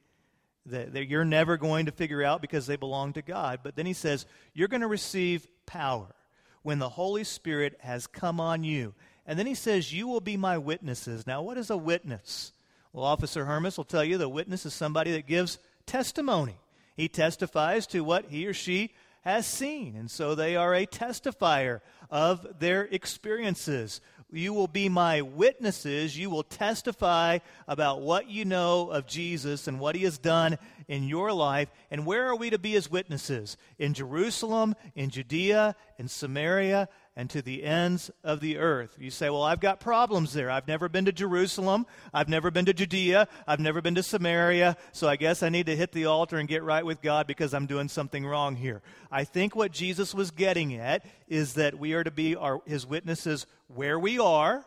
that, 0.66 0.94
that 0.94 1.08
you're 1.08 1.24
never 1.24 1.56
going 1.56 1.86
to 1.86 1.92
figure 1.92 2.22
out 2.22 2.40
because 2.40 2.66
they 2.66 2.76
belong 2.76 3.12
to 3.14 3.22
God. 3.22 3.60
But 3.62 3.76
then 3.76 3.84
he 3.84 3.92
says, 3.92 4.26
you're 4.54 4.68
going 4.68 4.82
to 4.82 4.86
receive 4.86 5.46
power 5.66 6.14
when 6.62 6.78
the 6.78 6.90
Holy 6.90 7.24
Spirit 7.24 7.78
has 7.80 8.06
come 8.06 8.40
on 8.40 8.64
you. 8.64 8.94
And 9.26 9.38
then 9.38 9.46
he 9.46 9.54
says, 9.54 9.92
You 9.92 10.08
will 10.08 10.20
be 10.20 10.36
my 10.36 10.58
witnesses. 10.58 11.26
Now, 11.26 11.42
what 11.42 11.58
is 11.58 11.70
a 11.70 11.76
witness? 11.76 12.52
Well, 12.92 13.04
Officer 13.04 13.44
Hermes 13.44 13.76
will 13.76 13.84
tell 13.84 14.04
you 14.04 14.18
the 14.18 14.28
witness 14.28 14.66
is 14.66 14.74
somebody 14.74 15.12
that 15.12 15.26
gives 15.26 15.58
testimony. 15.86 16.56
He 16.96 17.08
testifies 17.08 17.86
to 17.88 18.00
what 18.00 18.26
he 18.26 18.46
or 18.46 18.54
she 18.54 18.92
has 19.22 19.46
seen. 19.46 19.94
And 19.96 20.10
so 20.10 20.34
they 20.34 20.56
are 20.56 20.74
a 20.74 20.86
testifier 20.86 21.80
of 22.10 22.58
their 22.58 22.82
experiences. 22.82 24.00
You 24.32 24.52
will 24.52 24.68
be 24.68 24.88
my 24.88 25.22
witnesses. 25.22 26.16
You 26.16 26.30
will 26.30 26.42
testify 26.42 27.38
about 27.66 28.00
what 28.00 28.28
you 28.28 28.44
know 28.44 28.90
of 28.90 29.06
Jesus 29.06 29.66
and 29.66 29.80
what 29.80 29.94
he 29.94 30.04
has 30.04 30.18
done 30.18 30.58
in 30.88 31.04
your 31.04 31.32
life. 31.32 31.68
And 31.90 32.06
where 32.06 32.26
are 32.26 32.36
we 32.36 32.50
to 32.50 32.58
be 32.58 32.72
his 32.72 32.90
witnesses? 32.90 33.56
In 33.78 33.94
Jerusalem, 33.94 34.74
in 34.94 35.10
Judea, 35.10 35.76
in 35.98 36.08
Samaria, 36.08 36.88
and 37.16 37.28
to 37.28 37.42
the 37.42 37.64
ends 37.64 38.10
of 38.22 38.40
the 38.40 38.56
earth. 38.56 38.96
You 38.98 39.10
say, 39.10 39.28
Well, 39.28 39.42
I've 39.42 39.60
got 39.60 39.80
problems 39.80 40.32
there. 40.32 40.50
I've 40.50 40.68
never 40.68 40.88
been 40.88 41.04
to 41.06 41.12
Jerusalem. 41.12 41.86
I've 42.14 42.28
never 42.28 42.50
been 42.50 42.64
to 42.66 42.72
Judea. 42.72 43.28
I've 43.46 43.60
never 43.60 43.82
been 43.82 43.96
to 43.96 44.02
Samaria. 44.02 44.76
So 44.92 45.08
I 45.08 45.16
guess 45.16 45.42
I 45.42 45.48
need 45.48 45.66
to 45.66 45.76
hit 45.76 45.92
the 45.92 46.06
altar 46.06 46.38
and 46.38 46.48
get 46.48 46.62
right 46.62 46.84
with 46.84 47.02
God 47.02 47.26
because 47.26 47.52
I'm 47.52 47.66
doing 47.66 47.88
something 47.88 48.24
wrong 48.24 48.56
here. 48.56 48.80
I 49.10 49.24
think 49.24 49.54
what 49.56 49.72
Jesus 49.72 50.14
was 50.14 50.30
getting 50.30 50.74
at 50.76 51.04
is 51.28 51.54
that 51.54 51.78
we 51.78 51.92
are 51.94 52.04
to 52.04 52.10
be 52.10 52.36
our, 52.36 52.62
his 52.64 52.86
witnesses 52.86 53.46
where 53.74 53.98
we 53.98 54.18
are 54.18 54.64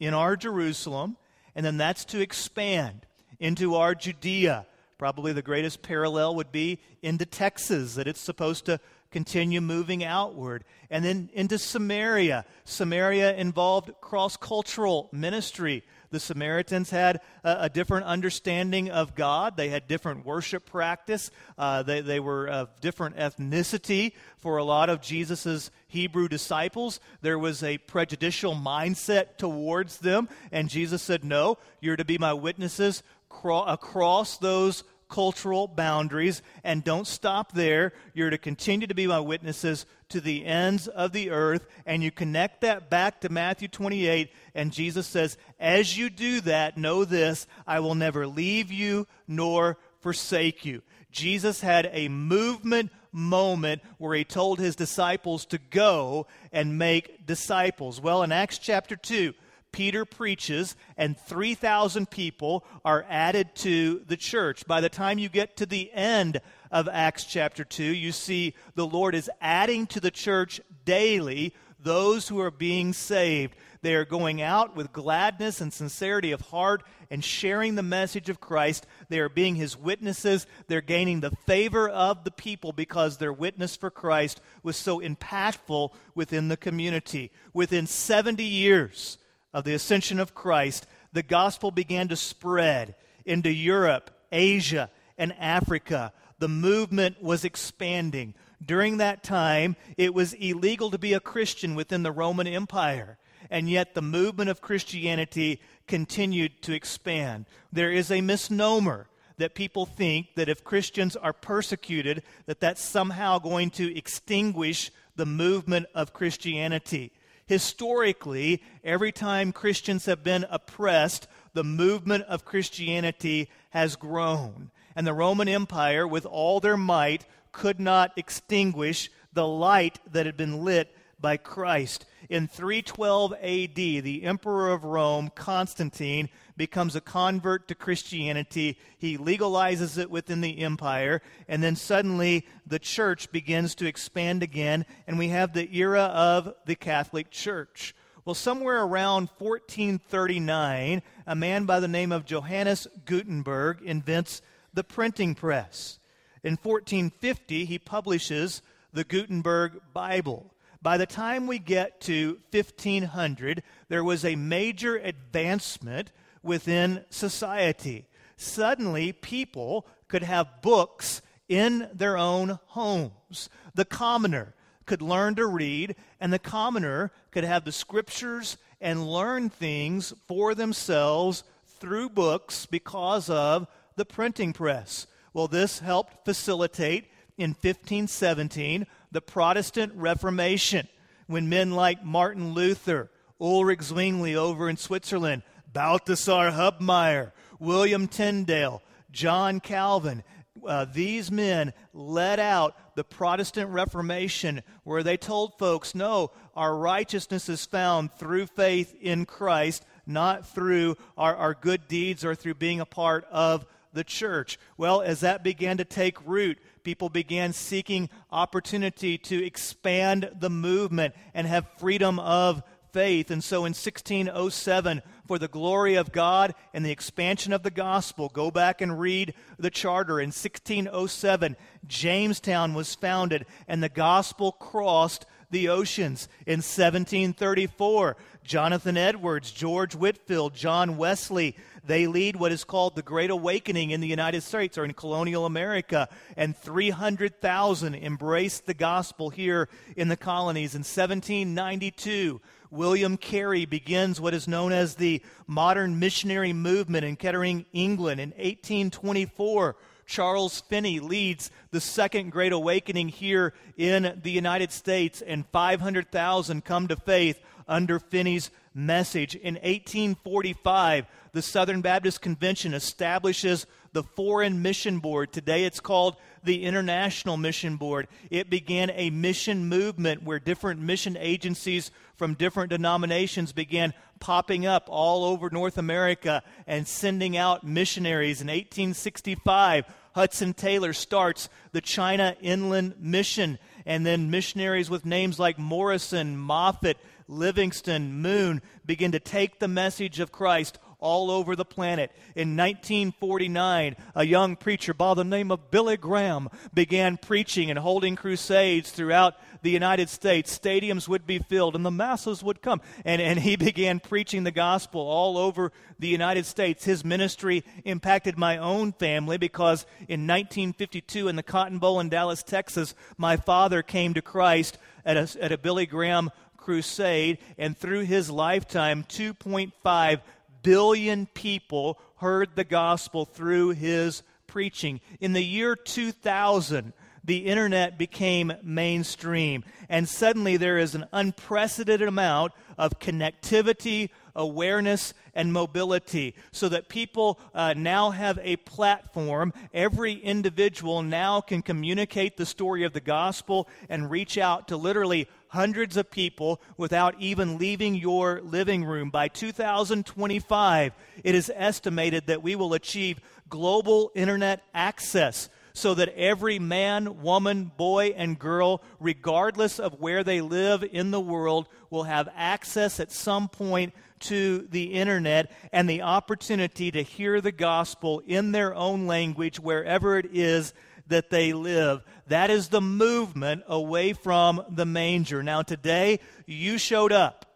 in 0.00 0.14
our 0.14 0.36
Jerusalem, 0.36 1.16
and 1.54 1.64
then 1.64 1.76
that's 1.76 2.04
to 2.06 2.20
expand 2.20 3.06
into 3.38 3.74
our 3.74 3.94
Judea. 3.94 4.66
Probably 4.98 5.32
the 5.32 5.42
greatest 5.42 5.82
parallel 5.82 6.36
would 6.36 6.52
be 6.52 6.80
into 7.02 7.26
Texas, 7.26 7.94
that 7.94 8.06
it's 8.06 8.20
supposed 8.20 8.66
to 8.66 8.80
continue 9.10 9.60
moving 9.60 10.02
outward. 10.04 10.64
And 10.90 11.04
then 11.04 11.30
into 11.32 11.58
Samaria. 11.58 12.44
Samaria 12.64 13.34
involved 13.36 13.92
cross 14.00 14.36
cultural 14.36 15.08
ministry. 15.12 15.84
The 16.14 16.20
Samaritans 16.20 16.90
had 16.90 17.20
a, 17.42 17.62
a, 17.62 17.68
different 17.68 18.06
understanding 18.06 18.88
of 18.88 19.16
God. 19.16 19.56
They 19.56 19.68
had 19.68 19.88
different 19.88 20.24
worship 20.24 20.64
practice. 20.64 21.32
Uh, 21.58 21.82
they, 21.82 22.02
they 22.02 22.20
were 22.20 22.46
of 22.46 22.80
different 22.80 23.16
ethnicity 23.16 24.12
for 24.36 24.58
a 24.58 24.62
lot 24.62 24.90
of 24.90 25.00
Jesus' 25.02 25.72
Hebrew 25.88 26.28
disciples. 26.28 27.00
There 27.20 27.36
was 27.36 27.64
a 27.64 27.78
prejudicial 27.78 28.54
mindset 28.54 29.38
towards 29.38 29.98
them. 29.98 30.28
And 30.52 30.68
Jesus 30.68 31.02
said, 31.02 31.24
No, 31.24 31.58
you're 31.80 31.96
to 31.96 32.04
be 32.04 32.16
my 32.16 32.32
witnesses 32.32 33.02
cro- 33.28 33.64
across 33.64 34.38
those 34.38 34.84
cultural 35.08 35.66
boundaries. 35.66 36.42
And 36.62 36.84
don't 36.84 37.08
stop 37.08 37.50
there. 37.50 37.92
You're 38.14 38.30
to 38.30 38.38
continue 38.38 38.86
to 38.86 38.94
be 38.94 39.08
my 39.08 39.18
witnesses 39.18 39.84
to 40.14 40.20
the 40.20 40.46
ends 40.46 40.86
of 40.86 41.12
the 41.12 41.30
earth. 41.30 41.66
And 41.84 42.02
you 42.02 42.12
connect 42.12 42.60
that 42.60 42.88
back 42.88 43.20
to 43.20 43.28
Matthew 43.28 43.66
28. 43.66 44.30
And 44.54 44.72
Jesus 44.72 45.08
says, 45.08 45.36
As 45.58 45.98
you 45.98 46.08
do 46.08 46.40
that, 46.42 46.78
know 46.78 47.04
this 47.04 47.48
I 47.66 47.80
will 47.80 47.96
never 47.96 48.26
leave 48.28 48.70
you 48.70 49.08
nor 49.26 49.76
forsake 50.00 50.64
you. 50.64 50.82
Jesus 51.10 51.60
had 51.60 51.90
a 51.92 52.08
movement 52.08 52.92
moment 53.10 53.82
where 53.98 54.14
he 54.16 54.24
told 54.24 54.60
his 54.60 54.76
disciples 54.76 55.46
to 55.46 55.58
go 55.58 56.28
and 56.52 56.78
make 56.78 57.26
disciples. 57.26 58.00
Well, 58.00 58.22
in 58.22 58.30
Acts 58.30 58.58
chapter 58.58 58.94
2, 58.94 59.34
Peter 59.74 60.04
preaches, 60.04 60.76
and 60.96 61.18
3,000 61.18 62.08
people 62.08 62.64
are 62.84 63.04
added 63.08 63.52
to 63.56 64.02
the 64.06 64.16
church. 64.16 64.64
By 64.68 64.80
the 64.80 64.88
time 64.88 65.18
you 65.18 65.28
get 65.28 65.56
to 65.56 65.66
the 65.66 65.92
end 65.92 66.40
of 66.74 66.88
Acts 66.92 67.24
chapter 67.24 67.64
2, 67.64 67.82
you 67.82 68.12
see 68.12 68.52
the 68.74 68.86
Lord 68.86 69.14
is 69.14 69.30
adding 69.40 69.86
to 69.86 70.00
the 70.00 70.10
church 70.10 70.60
daily 70.84 71.54
those 71.78 72.28
who 72.28 72.40
are 72.40 72.50
being 72.50 72.92
saved. 72.92 73.54
They 73.80 73.94
are 73.94 74.04
going 74.04 74.42
out 74.42 74.74
with 74.74 74.92
gladness 74.92 75.60
and 75.60 75.72
sincerity 75.72 76.32
of 76.32 76.40
heart 76.40 76.82
and 77.10 77.24
sharing 77.24 77.74
the 77.76 77.82
message 77.82 78.28
of 78.28 78.40
Christ. 78.40 78.86
They 79.08 79.20
are 79.20 79.28
being 79.28 79.54
his 79.54 79.76
witnesses. 79.76 80.46
They're 80.66 80.80
gaining 80.80 81.20
the 81.20 81.36
favor 81.46 81.88
of 81.88 82.24
the 82.24 82.30
people 82.30 82.72
because 82.72 83.18
their 83.18 83.32
witness 83.32 83.76
for 83.76 83.90
Christ 83.90 84.40
was 84.62 84.76
so 84.76 85.00
impactful 85.00 85.92
within 86.14 86.48
the 86.48 86.56
community. 86.56 87.30
Within 87.52 87.86
70 87.86 88.42
years, 88.42 89.18
of 89.54 89.62
the 89.62 89.72
ascension 89.72 90.18
of 90.18 90.34
Christ, 90.34 90.86
the 91.12 91.22
gospel 91.22 91.70
began 91.70 92.08
to 92.08 92.16
spread 92.16 92.96
into 93.24 93.50
Europe, 93.50 94.10
Asia, 94.32 94.90
and 95.16 95.32
Africa. 95.38 96.12
The 96.38 96.48
movement 96.48 97.22
was 97.22 97.44
expanding. 97.44 98.34
During 98.64 98.96
that 98.98 99.22
time, 99.22 99.76
it 99.96 100.14
was 100.14 100.32
illegal 100.34 100.90
to 100.90 100.98
be 100.98 101.12
a 101.12 101.20
Christian 101.20 101.74
within 101.74 102.02
the 102.02 102.12
Roman 102.12 102.46
Empire, 102.46 103.18
and 103.50 103.68
yet 103.68 103.94
the 103.94 104.02
movement 104.02 104.50
of 104.50 104.60
Christianity 104.60 105.60
continued 105.86 106.62
to 106.62 106.72
expand. 106.72 107.46
There 107.72 107.92
is 107.92 108.10
a 108.10 108.20
misnomer 108.20 109.06
that 109.36 109.54
people 109.54 109.84
think 109.84 110.34
that 110.36 110.48
if 110.48 110.64
Christians 110.64 111.16
are 111.16 111.32
persecuted, 111.32 112.22
that 112.46 112.60
that's 112.60 112.80
somehow 112.80 113.38
going 113.38 113.70
to 113.72 113.96
extinguish 113.96 114.90
the 115.16 115.26
movement 115.26 115.86
of 115.94 116.12
Christianity. 116.12 117.12
Historically, 117.46 118.62
every 118.82 119.12
time 119.12 119.52
Christians 119.52 120.06
have 120.06 120.24
been 120.24 120.46
oppressed, 120.48 121.26
the 121.52 121.64
movement 121.64 122.24
of 122.24 122.44
Christianity 122.44 123.50
has 123.70 123.96
grown. 123.96 124.70
And 124.96 125.06
the 125.06 125.14
Roman 125.14 125.48
Empire, 125.48 126.06
with 126.06 126.26
all 126.26 126.60
their 126.60 126.76
might, 126.76 127.26
could 127.52 127.80
not 127.80 128.12
extinguish 128.16 129.10
the 129.32 129.46
light 129.46 129.98
that 130.12 130.26
had 130.26 130.36
been 130.36 130.64
lit 130.64 130.94
by 131.20 131.36
Christ. 131.36 132.06
In 132.28 132.48
312 132.48 133.32
AD, 133.32 133.74
the 133.74 134.22
emperor 134.24 134.72
of 134.72 134.84
Rome, 134.84 135.30
Constantine, 135.34 136.28
becomes 136.56 136.96
a 136.96 137.00
convert 137.00 137.68
to 137.68 137.74
Christianity. 137.74 138.78
He 138.98 139.18
legalizes 139.18 139.98
it 139.98 140.10
within 140.10 140.40
the 140.40 140.60
empire, 140.60 141.20
and 141.48 141.62
then 141.62 141.76
suddenly 141.76 142.46
the 142.66 142.78
church 142.78 143.30
begins 143.32 143.74
to 143.76 143.86
expand 143.86 144.42
again, 144.42 144.86
and 145.06 145.18
we 145.18 145.28
have 145.28 145.52
the 145.52 145.74
era 145.76 146.04
of 146.04 146.54
the 146.66 146.76
Catholic 146.76 147.30
Church. 147.30 147.94
Well, 148.24 148.34
somewhere 148.34 148.82
around 148.82 149.28
1439, 149.38 151.02
a 151.26 151.34
man 151.34 151.64
by 151.66 151.80
the 151.80 151.88
name 151.88 152.10
of 152.10 152.24
Johannes 152.24 152.86
Gutenberg 153.04 153.82
invents 153.82 154.40
the 154.74 154.84
printing 154.84 155.34
press. 155.34 155.98
In 156.42 156.52
1450, 156.52 157.64
he 157.64 157.78
publishes 157.78 158.60
the 158.92 159.04
Gutenberg 159.04 159.80
Bible. 159.92 160.52
By 160.82 160.98
the 160.98 161.06
time 161.06 161.46
we 161.46 161.58
get 161.58 162.00
to 162.02 162.38
1500, 162.50 163.62
there 163.88 164.04
was 164.04 164.24
a 164.24 164.36
major 164.36 164.96
advancement 164.96 166.12
within 166.42 167.04
society. 167.08 168.06
Suddenly, 168.36 169.12
people 169.12 169.86
could 170.08 170.22
have 170.22 170.60
books 170.60 171.22
in 171.48 171.88
their 171.94 172.18
own 172.18 172.58
homes. 172.66 173.48
The 173.74 173.84
commoner 173.84 174.54
could 174.86 175.00
learn 175.00 175.34
to 175.36 175.46
read, 175.46 175.96
and 176.20 176.32
the 176.32 176.38
commoner 176.38 177.12
could 177.30 177.44
have 177.44 177.64
the 177.64 177.72
scriptures 177.72 178.58
and 178.80 179.08
learn 179.08 179.48
things 179.48 180.12
for 180.26 180.54
themselves 180.54 181.44
through 181.66 182.10
books 182.10 182.66
because 182.66 183.30
of 183.30 183.66
the 183.96 184.04
printing 184.04 184.52
press. 184.52 185.06
Well, 185.32 185.48
this 185.48 185.80
helped 185.80 186.24
facilitate 186.24 187.06
in 187.36 187.50
1517 187.50 188.86
the 189.10 189.20
Protestant 189.20 189.92
Reformation 189.94 190.88
when 191.26 191.48
men 191.48 191.72
like 191.72 192.04
Martin 192.04 192.52
Luther, 192.52 193.10
Ulrich 193.40 193.82
Zwingli 193.82 194.36
over 194.36 194.68
in 194.68 194.76
Switzerland, 194.76 195.42
Balthasar 195.72 196.52
Hubmaier, 196.52 197.32
William 197.58 198.06
Tyndale, 198.06 198.82
John 199.10 199.60
Calvin. 199.60 200.22
Uh, 200.64 200.84
these 200.84 201.30
men 201.30 201.72
led 201.92 202.38
out 202.38 202.76
the 202.94 203.04
Protestant 203.04 203.70
Reformation 203.70 204.62
where 204.84 205.02
they 205.02 205.16
told 205.16 205.58
folks, 205.58 205.94
no, 205.94 206.30
our 206.54 206.76
righteousness 206.76 207.48
is 207.48 207.66
found 207.66 208.12
through 208.12 208.46
faith 208.46 208.94
in 209.00 209.26
Christ, 209.26 209.84
not 210.06 210.46
through 210.46 210.96
our, 211.18 211.34
our 211.34 211.54
good 211.54 211.88
deeds 211.88 212.24
or 212.24 212.34
through 212.34 212.54
being 212.54 212.80
a 212.80 212.86
part 212.86 213.24
of 213.30 213.66
the 213.94 214.04
church. 214.04 214.58
Well, 214.76 215.00
as 215.00 215.20
that 215.20 215.42
began 215.42 215.78
to 215.78 215.84
take 215.84 216.26
root, 216.26 216.58
people 216.82 217.08
began 217.08 217.52
seeking 217.52 218.10
opportunity 218.30 219.16
to 219.18 219.44
expand 219.44 220.30
the 220.38 220.50
movement 220.50 221.14
and 221.32 221.46
have 221.46 221.66
freedom 221.78 222.18
of 222.18 222.62
faith. 222.92 223.30
And 223.30 223.42
so 223.42 223.58
in 223.58 223.70
1607, 223.70 225.02
for 225.26 225.38
the 225.38 225.48
glory 225.48 225.96
of 225.96 226.12
God 226.12 226.54
and 226.72 226.84
the 226.84 226.92
expansion 226.92 227.52
of 227.52 227.62
the 227.62 227.70
gospel, 227.70 228.28
go 228.28 228.50
back 228.50 228.80
and 228.80 229.00
read 229.00 229.34
the 229.58 229.70
charter. 229.70 230.20
In 230.20 230.28
1607, 230.28 231.56
Jamestown 231.86 232.74
was 232.74 232.94
founded 232.94 233.46
and 233.66 233.82
the 233.82 233.88
gospel 233.88 234.52
crossed 234.52 235.26
the 235.50 235.68
oceans. 235.68 236.28
In 236.46 236.58
1734, 236.58 238.16
Jonathan 238.44 238.98
Edwards, 238.98 239.50
George 239.50 239.94
Whitefield, 239.94 240.54
John 240.54 240.98
Wesley, 240.98 241.56
they 241.86 242.06
lead 242.06 242.36
what 242.36 242.52
is 242.52 242.62
called 242.62 242.94
the 242.94 243.02
Great 243.02 243.30
Awakening 243.30 243.90
in 243.90 244.00
the 244.00 244.06
United 244.06 244.42
States 244.42 244.76
or 244.76 244.84
in 244.84 244.92
colonial 244.92 245.46
America, 245.46 246.08
and 246.36 246.56
300,000 246.56 247.94
embraced 247.94 248.66
the 248.66 248.74
gospel 248.74 249.30
here 249.30 249.68
in 249.96 250.08
the 250.08 250.16
colonies. 250.16 250.74
In 250.74 250.80
1792, 250.80 252.40
William 252.70 253.16
Carey 253.16 253.64
begins 253.64 254.20
what 254.20 254.34
is 254.34 254.46
known 254.46 254.72
as 254.72 254.94
the 254.94 255.22
modern 255.46 255.98
missionary 255.98 256.52
movement 256.52 257.04
in 257.04 257.16
Kettering, 257.16 257.64
England. 257.72 258.20
In 258.20 258.30
1824, 258.30 259.76
Charles 260.06 260.60
Finney 260.60 261.00
leads 261.00 261.50
the 261.70 261.80
second 261.80 262.30
great 262.30 262.52
awakening 262.52 263.08
here 263.08 263.54
in 263.76 264.20
the 264.22 264.30
United 264.30 264.70
States, 264.70 265.22
and 265.22 265.46
500,000 265.46 266.64
come 266.64 266.88
to 266.88 266.96
faith 266.96 267.40
under 267.68 267.98
Finney's 267.98 268.50
message. 268.74 269.34
In 269.34 269.54
1845, 269.54 271.06
the 271.32 271.42
Southern 271.42 271.80
Baptist 271.80 272.20
Convention 272.20 272.74
establishes 272.74 273.66
the 273.92 274.02
Foreign 274.02 274.60
Mission 274.60 274.98
Board. 274.98 275.32
Today 275.32 275.64
it's 275.64 275.80
called 275.80 276.16
the 276.42 276.64
International 276.64 277.36
Mission 277.36 277.76
Board. 277.76 278.08
It 278.30 278.50
began 278.50 278.90
a 278.90 279.10
mission 279.10 279.68
movement 279.68 280.24
where 280.24 280.40
different 280.40 280.80
mission 280.80 281.16
agencies 281.16 281.90
from 282.16 282.34
different 282.34 282.70
denominations 282.70 283.52
began 283.52 283.94
popping 284.20 284.66
up 284.66 284.86
all 284.88 285.24
over 285.24 285.48
North 285.50 285.78
America 285.78 286.42
and 286.66 286.86
sending 286.86 287.36
out 287.36 287.64
missionaries. 287.64 288.40
In 288.40 288.48
1865, 288.48 289.84
Hudson 290.14 290.54
Taylor 290.54 290.92
starts 290.92 291.48
the 291.72 291.80
China 291.80 292.36
Inland 292.40 292.94
Mission, 293.00 293.58
and 293.84 294.06
then 294.06 294.30
missionaries 294.30 294.88
with 294.88 295.04
names 295.04 295.38
like 295.38 295.58
Morrison, 295.58 296.36
Moffat, 296.36 296.96
Livingstone, 297.28 298.12
Moon 298.12 298.62
begin 298.84 299.12
to 299.12 299.20
take 299.20 299.58
the 299.58 299.68
message 299.68 300.20
of 300.20 300.32
Christ 300.32 300.78
all 301.04 301.30
over 301.30 301.54
the 301.54 301.66
planet. 301.66 302.10
In 302.34 302.56
1949, 302.56 303.94
a 304.14 304.24
young 304.24 304.56
preacher 304.56 304.94
by 304.94 305.12
the 305.12 305.22
name 305.22 305.50
of 305.50 305.70
Billy 305.70 305.98
Graham 305.98 306.48
began 306.72 307.18
preaching 307.18 307.68
and 307.68 307.78
holding 307.78 308.16
crusades 308.16 308.90
throughout 308.90 309.34
the 309.60 309.70
United 309.70 310.08
States. 310.08 310.58
Stadiums 310.58 311.06
would 311.06 311.26
be 311.26 311.38
filled 311.38 311.76
and 311.76 311.84
the 311.84 311.90
masses 311.90 312.42
would 312.42 312.62
come. 312.62 312.80
And, 313.04 313.20
and 313.20 313.38
he 313.38 313.56
began 313.70 314.00
preaching 314.00 314.44
the 314.44 314.50
gospel 314.50 315.02
all 315.02 315.36
over 315.36 315.72
the 315.98 316.08
United 316.08 316.46
States. 316.46 316.86
His 316.86 317.04
ministry 317.04 317.64
impacted 317.84 318.38
my 318.38 318.56
own 318.56 318.92
family 318.92 319.36
because 319.36 319.84
in 320.08 320.26
1952 320.26 321.28
in 321.28 321.36
the 321.36 321.42
Cotton 321.42 321.78
Bowl 321.78 322.00
in 322.00 322.08
Dallas, 322.08 322.42
Texas, 322.42 322.94
my 323.18 323.36
father 323.36 323.82
came 323.82 324.14
to 324.14 324.22
Christ 324.22 324.78
at 325.04 325.16
a, 325.18 325.42
at 325.42 325.52
a 325.52 325.58
Billy 325.58 325.84
Graham 325.84 326.30
crusade, 326.64 327.38
and 327.58 327.76
through 327.76 328.04
his 328.04 328.30
lifetime, 328.30 329.04
2.5 329.04 330.20
billion 330.62 331.26
people 331.26 332.00
heard 332.16 332.56
the 332.56 332.64
gospel 332.64 333.26
through 333.26 333.70
his 333.70 334.22
preaching. 334.46 335.00
In 335.20 335.34
the 335.34 335.44
year 335.44 335.76
2000, 335.76 336.94
the 337.22 337.46
internet 337.46 337.98
became 337.98 338.52
mainstream, 338.62 339.62
and 339.90 340.08
suddenly 340.08 340.56
there 340.56 340.78
is 340.78 340.94
an 340.94 341.04
unprecedented 341.12 342.08
amount 342.08 342.52
of 342.78 342.98
connectivity, 342.98 344.08
awareness, 344.34 345.14
and 345.34 345.52
mobility 345.52 346.34
so 346.52 346.68
that 346.68 346.88
people 346.88 347.38
uh, 347.54 347.74
now 347.76 348.10
have 348.10 348.38
a 348.42 348.56
platform. 348.56 349.52
Every 349.72 350.14
individual 350.14 351.02
now 351.02 351.40
can 351.40 351.62
communicate 351.62 352.36
the 352.36 352.46
story 352.46 352.84
of 352.84 352.92
the 352.92 353.00
gospel 353.00 353.68
and 353.88 354.10
reach 354.10 354.38
out 354.38 354.68
to 354.68 354.76
literally 354.76 355.28
hundreds 355.48 355.96
of 355.96 356.10
people 356.10 356.60
without 356.76 357.14
even 357.20 357.58
leaving 357.58 357.94
your 357.94 358.40
living 358.42 358.84
room. 358.84 359.10
By 359.10 359.28
2025, 359.28 360.92
it 361.22 361.34
is 361.34 361.50
estimated 361.54 362.26
that 362.26 362.42
we 362.42 362.56
will 362.56 362.74
achieve 362.74 363.20
global 363.48 364.10
internet 364.14 364.62
access 364.74 365.48
so 365.74 365.92
that 365.94 366.14
every 366.16 366.60
man, 366.60 367.20
woman, 367.20 367.70
boy, 367.76 368.14
and 368.16 368.38
girl, 368.38 368.80
regardless 369.00 369.80
of 369.80 370.00
where 370.00 370.22
they 370.22 370.40
live 370.40 370.84
in 370.84 371.10
the 371.10 371.20
world, 371.20 371.68
will 371.90 372.04
have 372.04 372.28
access 372.36 373.00
at 373.00 373.10
some 373.10 373.48
point 373.48 373.92
to 374.20 374.66
the 374.70 374.94
internet 374.94 375.50
and 375.72 375.90
the 375.90 376.02
opportunity 376.02 376.92
to 376.92 377.02
hear 377.02 377.40
the 377.40 377.52
gospel 377.52 378.22
in 378.24 378.52
their 378.52 378.72
own 378.72 379.08
language 379.08 379.58
wherever 379.58 380.16
it 380.16 380.26
is 380.32 380.72
that 381.08 381.30
they 381.30 381.52
live. 381.52 382.02
That 382.28 382.50
is 382.50 382.68
the 382.68 382.80
movement 382.80 383.64
away 383.66 384.12
from 384.12 384.64
the 384.70 384.86
manger. 384.86 385.42
Now, 385.42 385.62
today, 385.62 386.20
you 386.46 386.78
showed 386.78 387.12
up. 387.12 387.46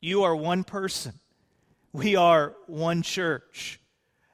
You 0.00 0.24
are 0.24 0.34
one 0.34 0.64
person. 0.64 1.14
We 1.92 2.16
are 2.16 2.54
one 2.66 3.02
church. 3.02 3.80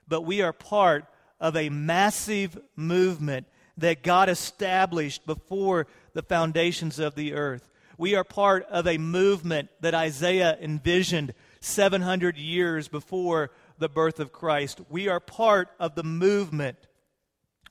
But 0.09 0.23
we 0.23 0.43
are 0.43 0.53
part 0.53 1.05
of 1.41 1.57
a 1.57 1.69
massive 1.69 2.59
movement 2.75 3.47
that 3.77 4.03
God 4.03 4.29
established 4.29 5.27
before 5.27 5.87
the 6.15 6.23
foundations 6.23 6.99
of 6.99 7.15
the 7.15 7.35
earth. 7.35 7.69
We 7.99 8.15
are 8.15 8.25
part 8.25 8.67
of 8.71 8.87
a 8.87 8.99
movement 8.99 9.69
that 9.81 9.95
Isaiah 9.95 10.59
envisioned 10.61 11.35
700 11.61 12.37
years 12.37 12.89
before 12.89 13.51
the 13.79 13.89
birth 13.89 14.21
of 14.21 14.33
Christ. 14.33 14.81
We 14.89 15.09
are 15.09 15.21
part 15.21 15.69
of 15.79 15.95
the 15.95 16.03
movement 16.03 16.79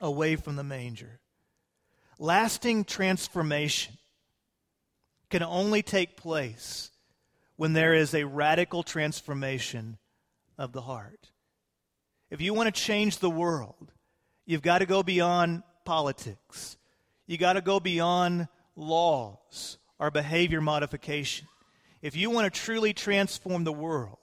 away 0.01 0.35
from 0.35 0.55
the 0.55 0.63
manger. 0.63 1.19
Lasting 2.19 2.85
transformation 2.85 3.97
can 5.29 5.43
only 5.43 5.81
take 5.81 6.17
place 6.17 6.91
when 7.55 7.73
there 7.73 7.93
is 7.93 8.13
a 8.13 8.25
radical 8.25 8.83
transformation 8.83 9.97
of 10.57 10.71
the 10.71 10.81
heart. 10.81 11.31
If 12.29 12.41
you 12.41 12.53
want 12.53 12.73
to 12.73 12.81
change 12.81 13.19
the 13.19 13.29
world, 13.29 13.91
you've 14.45 14.61
got 14.61 14.79
to 14.79 14.85
go 14.85 15.03
beyond 15.03 15.63
politics. 15.83 16.77
You 17.27 17.37
got 17.37 17.53
to 17.53 17.61
go 17.61 17.79
beyond 17.79 18.47
laws 18.75 19.77
or 19.99 20.11
behavior 20.11 20.61
modification. 20.61 21.47
If 22.01 22.15
you 22.15 22.29
want 22.29 22.51
to 22.51 22.59
truly 22.59 22.93
transform 22.93 23.63
the 23.63 23.73
world, 23.73 24.17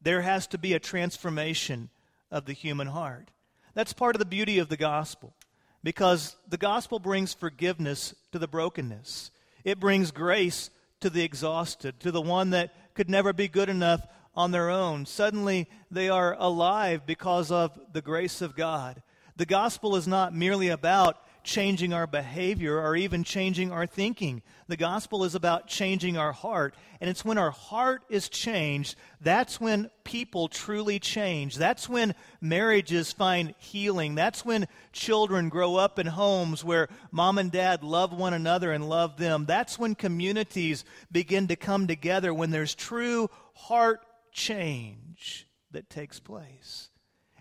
there 0.00 0.22
has 0.22 0.46
to 0.48 0.58
be 0.58 0.74
a 0.74 0.78
transformation 0.78 1.90
of 2.30 2.44
the 2.44 2.52
human 2.52 2.86
heart. 2.88 3.30
That's 3.74 3.92
part 3.92 4.14
of 4.14 4.20
the 4.20 4.24
beauty 4.24 4.58
of 4.58 4.68
the 4.68 4.76
gospel 4.76 5.34
because 5.82 6.36
the 6.48 6.56
gospel 6.56 6.98
brings 6.98 7.34
forgiveness 7.34 8.14
to 8.32 8.38
the 8.38 8.48
brokenness. 8.48 9.30
It 9.64 9.80
brings 9.80 10.10
grace 10.10 10.70
to 11.00 11.10
the 11.10 11.22
exhausted, 11.22 12.00
to 12.00 12.10
the 12.10 12.22
one 12.22 12.50
that 12.50 12.74
could 12.94 13.10
never 13.10 13.32
be 13.32 13.48
good 13.48 13.68
enough 13.68 14.06
on 14.36 14.50
their 14.50 14.70
own. 14.70 15.06
Suddenly 15.06 15.68
they 15.90 16.08
are 16.08 16.36
alive 16.38 17.06
because 17.06 17.50
of 17.50 17.78
the 17.92 18.02
grace 18.02 18.42
of 18.42 18.56
God. 18.56 19.02
The 19.36 19.46
gospel 19.46 19.96
is 19.96 20.06
not 20.06 20.34
merely 20.34 20.68
about 20.68 21.18
changing 21.46 21.92
our 21.92 22.06
behavior 22.06 22.78
or 22.80 22.96
even 22.96 23.22
changing 23.22 23.70
our 23.70 23.86
thinking. 23.86 24.42
The 24.68 24.76
gospel 24.76 25.22
is 25.24 25.34
about 25.34 25.68
changing 25.68 26.16
our 26.18 26.32
heart. 26.32 26.74
And 27.00 27.08
it's 27.08 27.24
when 27.24 27.38
our 27.38 27.52
heart 27.52 28.02
is 28.08 28.28
changed, 28.28 28.96
that's 29.20 29.60
when 29.60 29.90
people 30.02 30.48
truly 30.48 30.98
change. 30.98 31.54
That's 31.56 31.88
when 31.88 32.14
marriages 32.40 33.12
find 33.12 33.54
healing. 33.58 34.16
That's 34.16 34.44
when 34.44 34.66
children 34.92 35.48
grow 35.48 35.76
up 35.76 35.98
in 35.98 36.06
homes 36.08 36.64
where 36.64 36.88
mom 37.12 37.38
and 37.38 37.52
dad 37.52 37.84
love 37.84 38.12
one 38.12 38.34
another 38.34 38.72
and 38.72 38.88
love 38.88 39.16
them. 39.16 39.44
That's 39.46 39.78
when 39.78 39.94
communities 39.94 40.84
begin 41.12 41.46
to 41.48 41.56
come 41.56 41.86
together, 41.86 42.34
when 42.34 42.50
there's 42.50 42.74
true 42.74 43.30
heart 43.54 44.04
change 44.36 45.48
that 45.72 45.88
takes 45.90 46.20
place. 46.20 46.90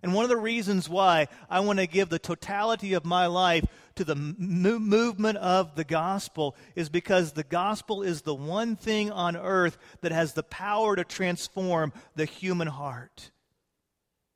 And 0.01 0.13
one 0.13 0.23
of 0.23 0.29
the 0.29 0.37
reasons 0.37 0.87
why 0.87 1.27
I 1.49 1.59
want 1.59 1.79
to 1.79 1.87
give 1.87 2.09
the 2.09 2.19
totality 2.19 2.93
of 2.93 3.05
my 3.05 3.25
life 3.25 3.65
to 3.95 4.03
the 4.03 4.15
movement 4.15 5.37
of 5.39 5.75
the 5.75 5.83
gospel 5.83 6.55
is 6.75 6.89
because 6.89 7.31
the 7.31 7.43
gospel 7.43 8.01
is 8.01 8.21
the 8.21 8.35
one 8.35 8.75
thing 8.75 9.11
on 9.11 9.35
earth 9.35 9.77
that 10.01 10.11
has 10.11 10.33
the 10.33 10.43
power 10.43 10.95
to 10.95 11.03
transform 11.03 11.91
the 12.15 12.25
human 12.25 12.67
heart. 12.67 13.31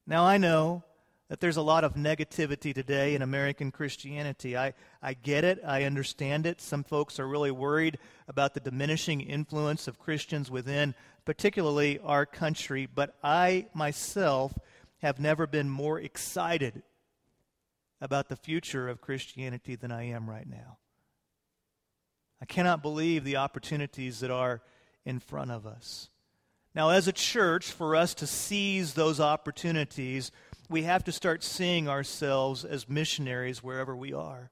Now, 0.07 0.25
I 0.25 0.37
know 0.37 0.83
that 1.29 1.39
there's 1.39 1.57
a 1.57 1.61
lot 1.61 1.83
of 1.83 1.93
negativity 1.93 2.73
today 2.73 3.13
in 3.13 3.21
American 3.21 3.71
Christianity. 3.71 4.57
I, 4.57 4.73
I 5.01 5.13
get 5.13 5.43
it, 5.43 5.61
I 5.63 5.83
understand 5.83 6.47
it. 6.47 6.59
Some 6.59 6.83
folks 6.83 7.19
are 7.19 7.27
really 7.27 7.51
worried 7.51 7.99
about 8.27 8.55
the 8.55 8.59
diminishing 8.59 9.21
influence 9.21 9.87
of 9.87 9.99
Christians 9.99 10.49
within, 10.49 10.95
particularly 11.29 11.99
our 11.99 12.25
country, 12.25 12.87
but 12.87 13.15
I 13.23 13.67
myself 13.75 14.57
have 14.97 15.19
never 15.19 15.45
been 15.45 15.69
more 15.69 15.99
excited 15.99 16.81
about 18.01 18.29
the 18.29 18.35
future 18.35 18.89
of 18.89 18.99
Christianity 18.99 19.75
than 19.75 19.91
I 19.91 20.05
am 20.05 20.27
right 20.27 20.49
now. 20.49 20.79
I 22.41 22.45
cannot 22.45 22.81
believe 22.81 23.23
the 23.23 23.35
opportunities 23.35 24.21
that 24.21 24.31
are 24.31 24.63
in 25.05 25.19
front 25.19 25.51
of 25.51 25.67
us. 25.67 26.09
Now, 26.73 26.89
as 26.89 27.07
a 27.07 27.13
church, 27.13 27.73
for 27.73 27.95
us 27.95 28.15
to 28.15 28.25
seize 28.25 28.95
those 28.95 29.19
opportunities, 29.19 30.31
we 30.67 30.81
have 30.81 31.03
to 31.03 31.11
start 31.11 31.43
seeing 31.43 31.87
ourselves 31.87 32.65
as 32.65 32.89
missionaries 32.89 33.61
wherever 33.61 33.95
we 33.95 34.13
are. 34.13 34.49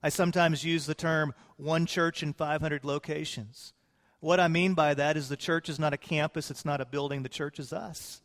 I 0.00 0.10
sometimes 0.10 0.62
use 0.62 0.86
the 0.86 0.94
term 0.94 1.34
one 1.56 1.86
church 1.86 2.22
in 2.22 2.34
500 2.34 2.84
locations. 2.84 3.72
What 4.20 4.40
I 4.40 4.48
mean 4.48 4.74
by 4.74 4.94
that 4.94 5.16
is 5.16 5.28
the 5.28 5.36
church 5.36 5.68
is 5.68 5.78
not 5.78 5.92
a 5.92 5.98
campus, 5.98 6.50
it's 6.50 6.64
not 6.64 6.80
a 6.80 6.86
building, 6.86 7.22
the 7.22 7.28
church 7.28 7.58
is 7.58 7.72
us. 7.72 8.20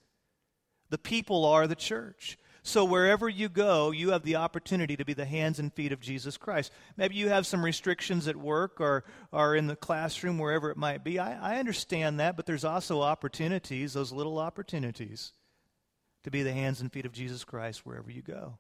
The 0.90 0.98
people 0.98 1.46
are 1.46 1.68
the 1.68 1.76
church. 1.76 2.38
So 2.66 2.86
wherever 2.86 3.28
you 3.28 3.50
go, 3.50 3.92
you 3.92 4.12
have 4.12 4.24
the 4.24 4.38
opportunity 4.38 4.96
to 4.96 5.04
be 5.04 5.14
the 5.14 5.26
hands 5.26 5.60
and 5.60 5.74
feet 5.74 5.92
of 5.92 6.00
Jesus 6.00 6.38
Christ. 6.38 6.72
Maybe 6.96 7.16
you 7.16 7.28
have 7.28 7.46
some 7.46 7.64
restrictions 7.64 8.28
at 8.28 8.38
work 8.38 8.80
or, 8.80 9.04
or 9.34 9.56
in 9.56 9.68
the 9.68 9.76
classroom, 9.76 10.40
wherever 10.40 10.72
it 10.72 10.78
might 10.78 11.04
be. 11.04 11.20
I, 11.20 11.56
I 11.56 11.60
understand 11.60 12.22
that, 12.22 12.38
but 12.38 12.46
there's 12.46 12.64
also 12.64 13.02
opportunities, 13.02 13.94
those 13.94 14.14
little 14.14 14.40
opportunities, 14.40 15.34
to 16.24 16.32
be 16.32 16.42
the 16.42 16.54
hands 16.54 16.80
and 16.80 16.92
feet 16.92 17.06
of 17.06 17.12
Jesus 17.12 17.44
Christ 17.44 17.86
wherever 17.86 18.10
you 18.10 18.22
go. 18.22 18.58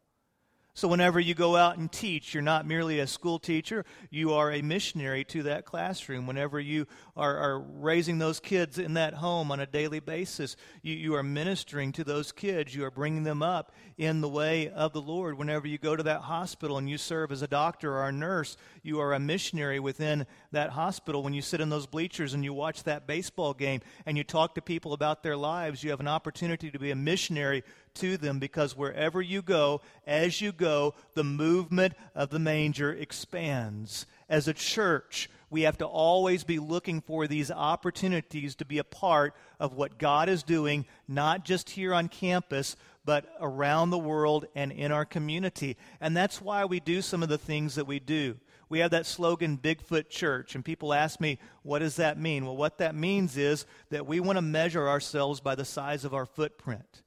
So, 0.76 0.88
whenever 0.88 1.20
you 1.20 1.36
go 1.36 1.56
out 1.56 1.78
and 1.78 1.92
teach, 1.92 2.34
you're 2.34 2.42
not 2.42 2.66
merely 2.66 3.00
a 3.00 3.06
school 3.06 3.38
teacher, 3.38 3.86
you 4.10 4.34
are 4.34 4.52
a 4.52 4.64
missionary 4.64 5.24
to 5.26 5.44
that 5.44 5.66
classroom. 5.66 6.26
Whenever 6.26 6.60
you 6.60 6.88
are, 7.16 7.38
are 7.38 7.60
raising 7.60 8.18
those 8.18 8.40
kids 8.40 8.80
in 8.80 8.96
that 8.96 9.14
home 9.14 9.52
on 9.52 9.60
a 9.60 9.68
daily 9.68 10.00
basis, 10.00 10.56
you, 10.82 10.96
you 10.96 11.14
are 11.14 11.22
ministering 11.22 11.92
to 11.92 12.04
those 12.04 12.32
kids. 12.32 12.74
You 12.74 12.86
are 12.86 12.92
bringing 12.92 13.22
them 13.22 13.44
up 13.44 13.72
in 14.00 14.22
the 14.22 14.28
way 14.28 14.68
of 14.70 14.94
the 14.94 15.02
Lord. 15.02 15.38
Whenever 15.38 15.68
you 15.68 15.78
go 15.78 15.96
to 15.96 16.02
that 16.02 16.22
hospital 16.22 16.80
and 16.80 16.90
you 16.90 16.98
serve 16.98 17.32
as 17.32 17.44
a 17.44 17.48
doctor 17.48 17.94
or 17.94 18.08
a 18.08 18.12
nurse, 18.12 18.58
you 18.82 19.00
are 19.00 19.14
a 19.14 19.20
missionary 19.20 19.80
within 19.80 20.26
that 20.54 20.72
hospital. 20.72 21.22
When 21.22 21.36
you 21.36 21.44
sit 21.44 21.62
in 21.62 21.70
those 21.70 21.86
bleachers 21.86 22.34
and 22.34 22.44
you 22.44 22.52
watch 22.52 22.82
that 22.84 23.06
baseball 23.06 23.54
game 23.54 23.82
and 24.08 24.18
you 24.18 24.24
talk 24.24 24.56
to 24.56 24.62
people 24.62 24.94
about 24.94 25.22
their 25.22 25.38
lives, 25.38 25.84
you 25.84 25.92
have 25.92 26.00
an 26.00 26.08
opportunity 26.08 26.72
to 26.72 26.80
be 26.80 26.90
a 26.90 26.96
missionary 26.96 27.64
to 27.96 28.18
them 28.18 28.40
because 28.40 28.76
wherever 28.78 29.22
you 29.22 29.42
go, 29.42 29.82
as 30.06 30.42
you 30.42 30.52
go, 30.52 30.94
the 31.14 31.24
movement 31.24 31.94
of 32.16 32.30
the 32.30 32.40
manger 32.40 32.92
expands. 32.92 34.06
As 34.30 34.48
a 34.48 34.54
church, 34.54 35.30
we 35.50 35.62
have 35.62 35.78
to 35.78 35.86
always 35.86 36.44
be 36.44 36.58
looking 36.58 37.00
for 37.02 37.28
these 37.28 37.52
opportunities 37.52 38.56
to 38.56 38.66
be 38.66 38.80
a 38.80 38.84
part 38.84 39.36
of 39.60 39.74
what 39.74 40.00
God 40.00 40.28
is 40.28 40.42
doing, 40.42 40.86
not 41.08 41.46
just 41.46 41.70
here 41.70 41.94
on 41.94 42.08
campus, 42.08 42.76
but 43.06 43.26
around 43.40 43.90
the 43.90 43.98
world 43.98 44.46
and 44.56 44.72
in 44.72 44.92
our 44.92 45.06
community. 45.06 45.78
And 46.02 46.18
that's 46.18 46.42
why 46.42 46.66
we 46.66 46.80
do 46.80 47.02
some 47.02 47.22
of 47.22 47.30
the 47.30 47.38
things 47.38 47.76
that 47.76 47.86
we 47.86 48.00
do. 48.00 48.38
We 48.70 48.80
have 48.80 48.92
that 48.92 49.06
slogan, 49.06 49.60
Bigfoot 49.60 50.10
Church, 50.10 50.56
and 50.56 50.66
people 50.66 50.94
ask 50.94 51.20
me, 51.20 51.38
what 51.62 51.80
does 51.80 51.98
that 51.98 52.18
mean? 52.18 52.46
Well, 52.46 52.58
what 52.58 52.80
that 52.80 52.96
means 52.96 53.38
is 53.38 53.68
that 53.92 54.08
we 54.08 54.20
want 54.20 54.38
to 54.38 54.42
measure 54.42 54.90
ourselves 54.90 55.40
by 55.40 55.54
the 55.54 55.66
size 55.66 56.06
of 56.06 56.16
our 56.16 56.26
footprint. 56.26 57.04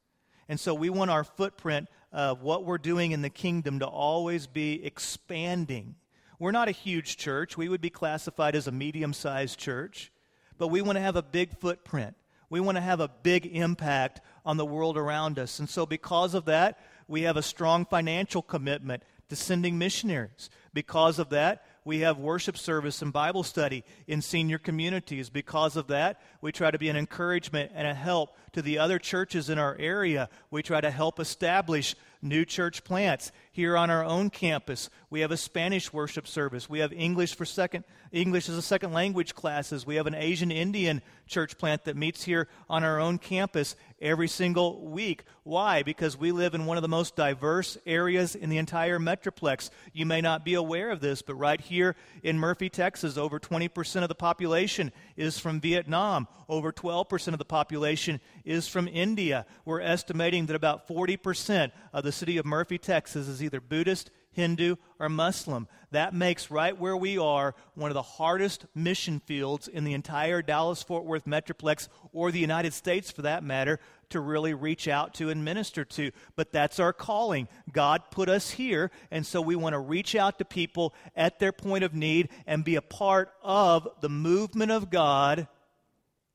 And 0.49 0.59
so 0.61 0.75
we 0.75 0.91
want 0.91 1.11
our 1.11 1.25
footprint 1.25 1.89
of 2.13 2.43
what 2.43 2.65
we're 2.65 2.79
doing 2.79 3.13
in 3.13 3.23
the 3.23 3.31
kingdom 3.31 3.81
to 3.81 3.87
always 3.87 4.47
be 4.47 4.85
expanding. 4.85 5.97
We're 6.39 6.53
not 6.53 6.69
a 6.69 6.73
huge 6.73 7.17
church. 7.17 7.57
We 7.57 7.69
would 7.69 7.81
be 7.81 7.91
classified 7.91 8.55
as 8.55 8.67
a 8.67 8.73
medium 8.73 9.13
sized 9.13 9.59
church, 9.59 10.13
but 10.59 10.69
we 10.69 10.83
want 10.83 10.97
to 10.97 11.03
have 11.03 11.17
a 11.17 11.23
big 11.23 11.59
footprint. 11.59 12.15
We 12.49 12.61
want 12.61 12.77
to 12.77 12.83
have 12.83 13.01
a 13.01 13.09
big 13.09 13.47
impact 13.47 14.21
on 14.45 14.57
the 14.57 14.65
world 14.65 14.97
around 14.97 15.39
us. 15.39 15.59
And 15.59 15.69
so, 15.69 15.85
because 15.85 16.35
of 16.35 16.45
that, 16.45 16.79
we 17.09 17.23
have 17.23 17.37
a 17.37 17.43
strong 17.43 17.85
financial 17.85 18.43
commitment 18.43 19.03
to 19.29 19.37
sending 19.37 19.79
missionaries. 19.79 20.51
Because 20.73 21.19
of 21.19 21.31
that, 21.31 21.67
we 21.87 22.01
have 22.01 22.19
worship 22.19 22.59
service 22.59 23.01
and 23.01 23.13
Bible 23.13 23.45
study 23.45 23.85
in 24.09 24.21
senior 24.21 24.59
communities. 24.59 25.31
Because 25.31 25.77
of 25.77 25.87
that, 25.87 26.21
we 26.41 26.51
try 26.51 26.73
to 26.73 26.79
be 26.79 26.89
an 26.89 26.97
encouragement 26.97 27.71
and 27.77 27.87
a 27.87 27.95
help 27.95 28.37
to 28.53 28.61
the 28.61 28.79
other 28.79 28.99
churches 28.99 29.49
in 29.49 29.59
our 29.59 29.77
area. 29.79 30.29
We 30.51 30.65
try 30.65 30.81
to 30.81 30.91
help 30.91 31.21
establish 31.21 31.95
new 32.23 32.45
church 32.45 32.85
plants 32.85 33.33
here 33.53 33.77
on 33.77 33.91
our 33.91 34.05
own 34.05 34.31
campus. 34.31 34.91
We 35.11 35.21
have 35.21 35.31
a 35.31 35.37
Spanish 35.37 35.93
worship 35.93 36.27
service. 36.27 36.69
We 36.69 36.81
have 36.81 36.93
English 36.93 37.35
for 37.35 37.45
second 37.45 37.85
English 38.13 38.49
as 38.49 38.57
a 38.57 38.63
second 38.63 38.93
language 38.93 39.35
classes. 39.35 39.87
We 39.87 39.97
have 39.97 40.07
an 40.07 40.15
Asian 40.15 40.51
Indian 40.51 41.03
church 41.27 41.59
plant 41.59 41.85
that 41.85 41.97
meets 41.97 42.23
here 42.23 42.49
on 42.69 42.85
our 42.85 43.01
own 43.01 43.19
campus 43.19 43.77
every 44.01 44.29
single 44.29 44.87
week. 44.87 45.25
Why? 45.43 45.83
Because 45.83 46.17
we 46.17 46.33
live 46.33 46.55
in 46.55 46.67
one 46.67 46.77
of 46.77 46.83
the 46.83 46.89
most 46.89 47.17
diverse 47.17 47.79
areas 47.87 48.35
in 48.35 48.51
the 48.51 48.59
entire 48.59 48.99
metroplex. 48.99 49.71
You 49.93 50.07
may 50.07 50.21
not 50.21 50.45
be 50.45 50.55
aware 50.55 50.91
of 50.91 51.01
this, 51.01 51.23
but 51.23 51.35
right 51.35 51.61
here 51.61 51.97
in 52.23 52.39
Murphy, 52.39 52.69
Texas, 52.69 53.17
over 53.17 53.39
20% 53.39 54.03
of 54.03 54.09
the 54.09 54.15
population 54.15 54.93
is 55.17 55.39
from 55.39 55.61
Vietnam. 55.61 56.29
Over 56.49 56.73
12% 56.73 57.33
of 57.33 57.39
the 57.39 57.45
population 57.45 58.21
is 58.45 58.69
from 58.69 58.89
India. 58.89 59.47
We're 59.65 59.81
estimating 59.81 60.47
that 60.47 60.57
about 60.57 60.89
40% 60.89 61.73
of 61.93 62.05
the 62.07 62.13
city 62.13 62.39
of 62.39 62.47
Murphy, 62.47 62.79
Texas 62.79 63.29
is 63.29 63.43
either 63.43 63.61
Buddhist, 63.61 64.11
Hindu, 64.33 64.77
or 65.01 65.09
Muslim. 65.09 65.67
That 65.91 66.15
makes 66.15 66.51
right 66.51 66.79
where 66.79 66.97
we 66.97 67.19
are 67.19 67.55
one 67.75 67.91
of 67.91 67.95
the 67.95 68.03
hardest 68.03 68.67
mission 68.75 69.21
fields 69.21 69.67
in 69.67 69.85
the 69.85 69.95
entire 69.95 70.41
Dallas 70.43 70.83
Fort 70.83 71.05
Worth 71.05 71.25
Metroplex, 71.25 71.89
or 72.13 72.31
the 72.31 72.39
United 72.39 72.73
States 72.73 73.11
for 73.11 73.23
that 73.23 73.43
matter, 73.43 73.81
to 74.11 74.21
really 74.21 74.55
reach 74.55 74.87
out 74.87 75.15
to 75.15 75.31
and 75.31 75.45
minister 75.45 75.85
to. 75.85 76.13
But 76.37 76.53
that's 76.53 76.79
our 76.79 76.93
calling. 76.93 77.49
God 77.73 78.03
put 78.11 78.29
us 78.29 78.51
here, 78.53 78.91
and 79.11 79.27
so 79.27 79.41
we 79.41 79.57
want 79.57 79.73
to 79.73 79.81
reach 79.81 80.15
out 80.15 80.39
to 80.39 80.45
people 80.45 80.95
at 81.17 81.39
their 81.39 81.53
point 81.53 81.83
of 81.83 81.95
need 81.95 82.29
and 82.47 82.65
be 82.65 82.77
a 82.77 82.83
part 82.83 83.33
of 83.43 83.89
the 84.01 84.09
movement 84.09 84.71
of 84.71 84.91
God 84.91 85.49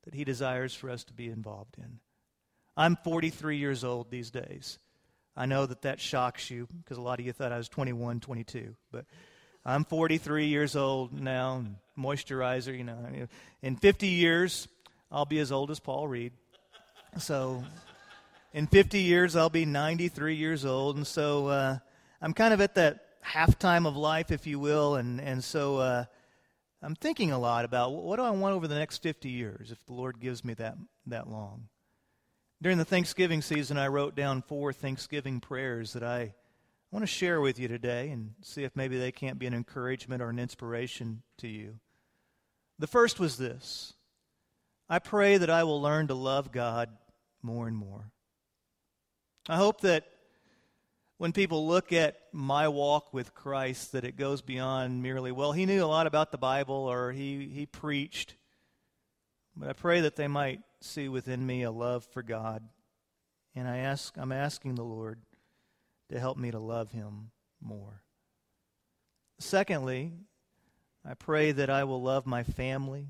that 0.03 0.15
He 0.15 0.23
desires 0.23 0.73
for 0.73 0.89
us 0.89 1.03
to 1.05 1.13
be 1.13 1.27
involved 1.27 1.77
in. 1.77 1.99
I'm 2.75 2.97
43 3.03 3.57
years 3.57 3.83
old 3.83 4.09
these 4.09 4.31
days. 4.31 4.79
I 5.35 5.45
know 5.45 5.65
that 5.65 5.83
that 5.83 5.99
shocks 5.99 6.49
you 6.49 6.67
because 6.83 6.97
a 6.97 7.01
lot 7.01 7.19
of 7.19 7.25
you 7.25 7.31
thought 7.31 7.51
I 7.51 7.57
was 7.57 7.69
21, 7.69 8.19
22. 8.19 8.75
But 8.91 9.05
I'm 9.65 9.85
43 9.85 10.47
years 10.47 10.75
old 10.75 11.13
now, 11.13 11.63
moisturizer, 11.97 12.77
you 12.77 12.83
know. 12.83 13.27
In 13.61 13.75
50 13.75 14.07
years, 14.07 14.67
I'll 15.11 15.25
be 15.25 15.39
as 15.39 15.51
old 15.51 15.71
as 15.71 15.79
Paul 15.79 16.07
Reed. 16.07 16.33
So 17.19 17.63
in 18.53 18.67
50 18.67 18.99
years, 18.99 19.35
I'll 19.35 19.49
be 19.49 19.65
93 19.65 20.35
years 20.35 20.65
old. 20.65 20.97
And 20.97 21.07
so 21.07 21.47
uh, 21.47 21.77
I'm 22.21 22.33
kind 22.33 22.53
of 22.53 22.61
at 22.61 22.75
that 22.75 23.05
halftime 23.23 23.87
of 23.87 23.95
life, 23.95 24.31
if 24.31 24.47
you 24.47 24.59
will. 24.59 24.95
And, 24.95 25.21
and 25.21 25.43
so 25.43 25.77
uh, 25.77 26.05
I'm 26.81 26.95
thinking 26.95 27.31
a 27.31 27.39
lot 27.39 27.63
about 27.63 27.93
what 27.93 28.17
do 28.17 28.23
I 28.23 28.31
want 28.31 28.55
over 28.55 28.67
the 28.67 28.75
next 28.75 29.03
50 29.03 29.29
years 29.29 29.71
if 29.71 29.85
the 29.85 29.93
Lord 29.93 30.19
gives 30.19 30.43
me 30.43 30.53
that, 30.55 30.75
that 31.07 31.29
long. 31.29 31.67
During 32.61 32.77
the 32.77 32.85
Thanksgiving 32.85 33.41
season, 33.41 33.79
I 33.79 33.87
wrote 33.87 34.15
down 34.15 34.43
four 34.43 34.71
Thanksgiving 34.71 35.39
prayers 35.39 35.93
that 35.93 36.03
I 36.03 36.35
want 36.91 37.01
to 37.01 37.07
share 37.07 37.41
with 37.41 37.57
you 37.57 37.67
today 37.67 38.09
and 38.09 38.35
see 38.43 38.63
if 38.63 38.75
maybe 38.75 38.99
they 38.99 39.11
can't 39.11 39.39
be 39.39 39.47
an 39.47 39.53
encouragement 39.55 40.21
or 40.21 40.29
an 40.29 40.37
inspiration 40.37 41.23
to 41.39 41.47
you. 41.47 41.79
The 42.77 42.85
first 42.85 43.19
was 43.19 43.37
this 43.37 43.93
I 44.87 44.99
pray 44.99 45.37
that 45.37 45.49
I 45.49 45.63
will 45.63 45.81
learn 45.81 46.07
to 46.09 46.13
love 46.13 46.51
God 46.51 46.89
more 47.41 47.67
and 47.67 47.75
more. 47.75 48.11
I 49.49 49.57
hope 49.57 49.81
that 49.81 50.05
when 51.17 51.31
people 51.31 51.67
look 51.67 51.91
at 51.91 52.19
my 52.31 52.67
walk 52.67 53.11
with 53.11 53.33
Christ, 53.33 53.93
that 53.93 54.05
it 54.05 54.17
goes 54.17 54.43
beyond 54.43 55.01
merely, 55.01 55.31
well, 55.31 55.51
he 55.51 55.65
knew 55.65 55.83
a 55.83 55.87
lot 55.87 56.05
about 56.05 56.31
the 56.31 56.37
Bible 56.37 56.75
or 56.75 57.11
he, 57.11 57.47
he 57.51 57.65
preached. 57.65 58.35
But 59.55 59.69
I 59.69 59.73
pray 59.73 60.01
that 60.01 60.15
they 60.15 60.27
might 60.27 60.61
see 60.81 61.07
within 61.07 61.45
me 61.45 61.63
a 61.63 61.71
love 61.71 62.05
for 62.05 62.23
God. 62.23 62.63
And 63.55 63.67
I 63.67 63.77
ask, 63.77 64.15
I'm 64.17 64.31
asking 64.31 64.75
the 64.75 64.83
Lord 64.83 65.19
to 66.09 66.19
help 66.19 66.37
me 66.37 66.51
to 66.51 66.59
love 66.59 66.91
him 66.91 67.31
more. 67.61 68.03
Secondly, 69.39 70.13
I 71.07 71.13
pray 71.13 71.51
that 71.51 71.69
I 71.69 71.83
will 71.83 72.01
love 72.01 72.25
my 72.25 72.43
family, 72.43 73.07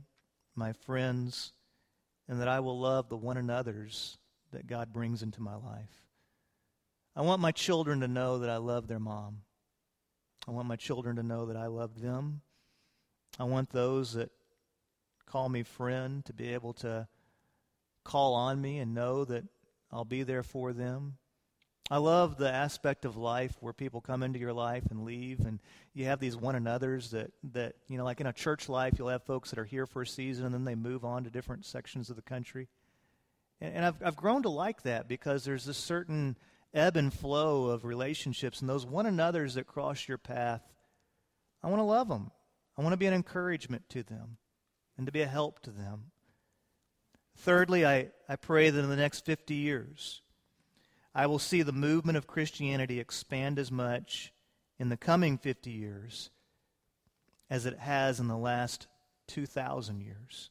my 0.55 0.73
friends, 0.73 1.53
and 2.27 2.39
that 2.39 2.47
I 2.47 2.60
will 2.60 2.79
love 2.79 3.10
the 3.10 3.17
one 3.17 3.38
another's 3.38 4.17
that 4.51 4.67
God 4.67 4.93
brings 4.93 5.23
into 5.23 5.41
my 5.41 5.55
life. 5.55 6.07
I 7.15 7.21
want 7.21 7.41
my 7.41 7.51
children 7.51 7.99
to 8.01 8.07
know 8.07 8.39
that 8.39 8.49
I 8.49 8.57
love 8.57 8.88
their 8.88 8.99
mom. 8.99 9.41
I 10.47 10.51
want 10.51 10.67
my 10.67 10.75
children 10.75 11.17
to 11.17 11.23
know 11.23 11.45
that 11.47 11.57
I 11.57 11.67
love 11.67 12.01
them. 12.01 12.41
I 13.39 13.43
want 13.43 13.69
those 13.69 14.13
that 14.13 14.31
call 15.25 15.49
me 15.49 15.63
friend 15.63 16.25
to 16.25 16.34
be 16.34 16.53
able 16.53 16.73
to 16.73 17.07
call 18.04 18.34
on 18.34 18.62
me 18.62 18.80
and 18.80 18.94
know 18.94 19.26
that 19.26 19.44
I'll 19.92 20.06
be 20.06 20.24
there 20.24 20.44
for 20.44 20.74
them. 20.74 21.18
I 21.90 21.98
love 21.98 22.38
the 22.38 22.50
aspect 22.50 23.04
of 23.04 23.18
life 23.18 23.54
where 23.60 23.74
people 23.74 24.00
come 24.00 24.24
into 24.24 24.40
your 24.40 24.54
life 24.54 24.86
and 24.90 25.04
leave, 25.04 25.42
and 25.42 25.60
you 25.94 26.06
have 26.06 26.22
these 26.22 26.38
one 26.38 26.56
another's 26.56 27.12
that, 27.12 27.32
that, 27.52 27.76
you 27.90 27.98
know, 27.98 28.06
like 28.06 28.22
in 28.22 28.28
a 28.28 28.34
church 28.34 28.70
life, 28.70 28.94
you'll 28.98 29.10
have 29.10 29.24
folks 29.24 29.50
that 29.50 29.60
are 29.60 29.66
here 29.66 29.86
for 29.86 30.04
a 30.04 30.08
season 30.08 30.46
and 30.46 30.54
then 30.54 30.64
they 30.64 30.76
move 30.76 31.04
on 31.04 31.26
to 31.26 31.30
different 31.30 31.66
sections 31.66 32.10
of 32.10 32.16
the 32.16 32.22
country. 32.22 32.70
And, 33.60 33.76
and 33.76 33.86
I've, 33.86 34.02
I've 34.04 34.16
grown 34.16 34.44
to 34.44 34.50
like 34.50 34.84
that 34.84 35.10
because 35.10 35.44
there's 35.44 35.68
a 35.68 35.74
certain 35.74 36.38
ebb 36.74 36.96
and 36.96 37.14
flow 37.14 37.66
of 37.66 37.84
relationships, 37.84 38.62
and 38.62 38.70
those 38.70 38.86
one 38.86 39.06
another's 39.06 39.56
that 39.56 39.68
cross 39.68 40.08
your 40.08 40.18
path, 40.18 40.62
I 41.62 41.68
want 41.68 41.80
to 41.80 41.86
love 41.86 42.08
them. 42.08 42.32
I 42.78 42.84
want 42.84 42.94
to 42.94 42.98
be 42.98 43.08
an 43.08 43.14
encouragement 43.14 43.90
to 43.90 44.04
them 44.04 44.38
and 44.98 45.06
to 45.08 45.12
be 45.12 45.22
a 45.22 45.28
help 45.28 45.60
to 45.64 45.72
them. 45.72 46.11
Thirdly, 47.38 47.86
I, 47.86 48.10
I 48.30 48.36
pray 48.36 48.70
that 48.70 48.84
in 48.84 48.89
the 48.89 48.96
next 48.96 49.26
50 49.26 49.54
years, 49.54 50.22
I 51.13 51.26
will 51.28 51.39
see 51.39 51.62
the 51.62 51.72
movement 51.72 52.17
of 52.17 52.28
Christianity 52.28 53.00
expand 53.00 53.60
as 53.60 53.72
much 53.72 54.32
in 54.80 54.89
the 54.89 54.98
coming 54.98 55.38
50 55.38 55.70
years 55.70 56.30
as 57.50 57.65
it 57.65 57.80
has 57.80 58.20
in 58.20 58.28
the 58.28 58.38
last 58.38 58.88
2,000 59.28 60.02
years. 60.02 60.50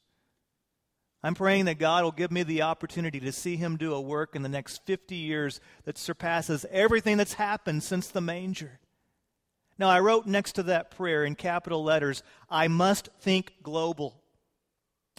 I'm 1.23 1.35
praying 1.35 1.67
that 1.67 1.79
God 1.79 2.05
will 2.05 2.13
give 2.13 2.31
me 2.31 2.43
the 2.43 2.63
opportunity 2.63 3.21
to 3.21 3.33
see 3.33 3.57
Him 3.57 3.77
do 3.77 3.95
a 3.95 4.01
work 4.01 4.35
in 4.35 4.43
the 4.43 4.49
next 4.49 4.85
50 4.87 5.15
years 5.15 5.61
that 5.85 5.99
surpasses 5.99 6.65
everything 6.71 7.17
that's 7.17 7.35
happened 7.35 7.83
since 7.83 8.09
the 8.09 8.23
manger. 8.23 8.81
Now, 9.79 9.89
I 9.89 10.01
wrote 10.01 10.27
next 10.27 10.53
to 10.53 10.63
that 10.65 10.91
prayer 10.91 11.25
in 11.25 11.35
capital 11.35 11.83
letters, 11.83 12.23
I 12.51 12.69
must 12.69 13.09
think 13.21 13.55
global. 13.63 14.20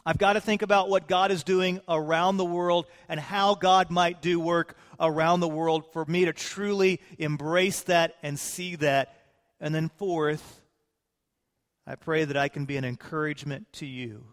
I've 0.05 0.17
got 0.17 0.33
to 0.33 0.41
think 0.41 0.61
about 0.61 0.89
what 0.89 1.07
God 1.07 1.31
is 1.31 1.43
doing 1.43 1.79
around 1.87 2.37
the 2.37 2.45
world 2.45 2.87
and 3.07 3.19
how 3.19 3.55
God 3.55 3.91
might 3.91 4.21
do 4.21 4.39
work 4.39 4.75
around 4.99 5.39
the 5.39 5.47
world 5.47 5.85
for 5.93 6.05
me 6.05 6.25
to 6.25 6.33
truly 6.33 6.99
embrace 7.19 7.81
that 7.83 8.15
and 8.23 8.39
see 8.39 8.75
that. 8.77 9.15
And 9.59 9.75
then, 9.75 9.89
fourth, 9.89 10.61
I 11.85 11.95
pray 11.95 12.25
that 12.25 12.37
I 12.37 12.47
can 12.47 12.65
be 12.65 12.77
an 12.77 12.85
encouragement 12.85 13.71
to 13.73 13.85
you 13.85 14.25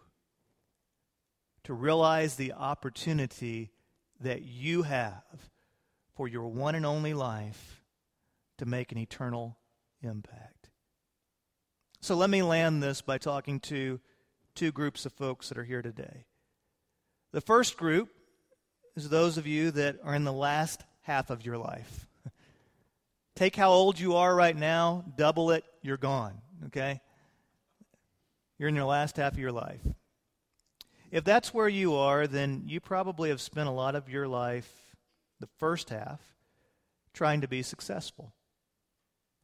to 1.63 1.73
realize 1.73 2.35
the 2.35 2.53
opportunity 2.53 3.71
that 4.21 4.41
you 4.41 4.83
have 4.83 5.23
for 6.15 6.27
your 6.27 6.47
one 6.47 6.75
and 6.75 6.85
only 6.85 7.13
life 7.13 7.83
to 8.57 8.65
make 8.65 8.91
an 8.91 8.97
eternal 8.97 9.57
impact. 10.01 10.69
So 12.01 12.15
let 12.15 12.29
me 12.29 12.41
land 12.41 12.81
this 12.81 13.01
by 13.01 13.17
talking 13.17 13.59
to 13.61 13.99
two 14.59 14.71
groups 14.73 15.05
of 15.05 15.13
folks 15.13 15.47
that 15.47 15.57
are 15.57 15.63
here 15.63 15.81
today. 15.81 16.25
The 17.31 17.39
first 17.39 17.77
group 17.77 18.09
is 18.97 19.07
those 19.07 19.37
of 19.37 19.47
you 19.47 19.71
that 19.71 19.99
are 20.03 20.13
in 20.13 20.25
the 20.25 20.33
last 20.33 20.83
half 21.03 21.29
of 21.29 21.45
your 21.45 21.57
life. 21.57 22.07
Take 23.37 23.55
how 23.55 23.71
old 23.71 23.97
you 23.97 24.17
are 24.17 24.35
right 24.35 24.57
now, 24.57 25.05
double 25.15 25.51
it, 25.51 25.63
you're 25.81 25.95
gone, 25.95 26.41
okay? 26.65 26.99
You're 28.57 28.67
in 28.67 28.75
your 28.75 28.83
last 28.83 29.15
half 29.15 29.31
of 29.31 29.39
your 29.39 29.53
life. 29.53 29.79
If 31.09 31.23
that's 31.23 31.53
where 31.53 31.69
you 31.69 31.95
are, 31.95 32.27
then 32.27 32.63
you 32.65 32.81
probably 32.81 33.29
have 33.29 33.39
spent 33.39 33.69
a 33.69 33.71
lot 33.71 33.95
of 33.95 34.09
your 34.09 34.27
life, 34.27 34.69
the 35.39 35.47
first 35.57 35.89
half, 35.89 36.19
trying 37.13 37.39
to 37.39 37.47
be 37.47 37.61
successful. 37.61 38.33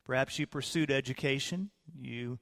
Perhaps 0.04 0.40
you 0.40 0.46
pursued 0.46 0.92
education, 0.92 1.70
you 1.98 2.38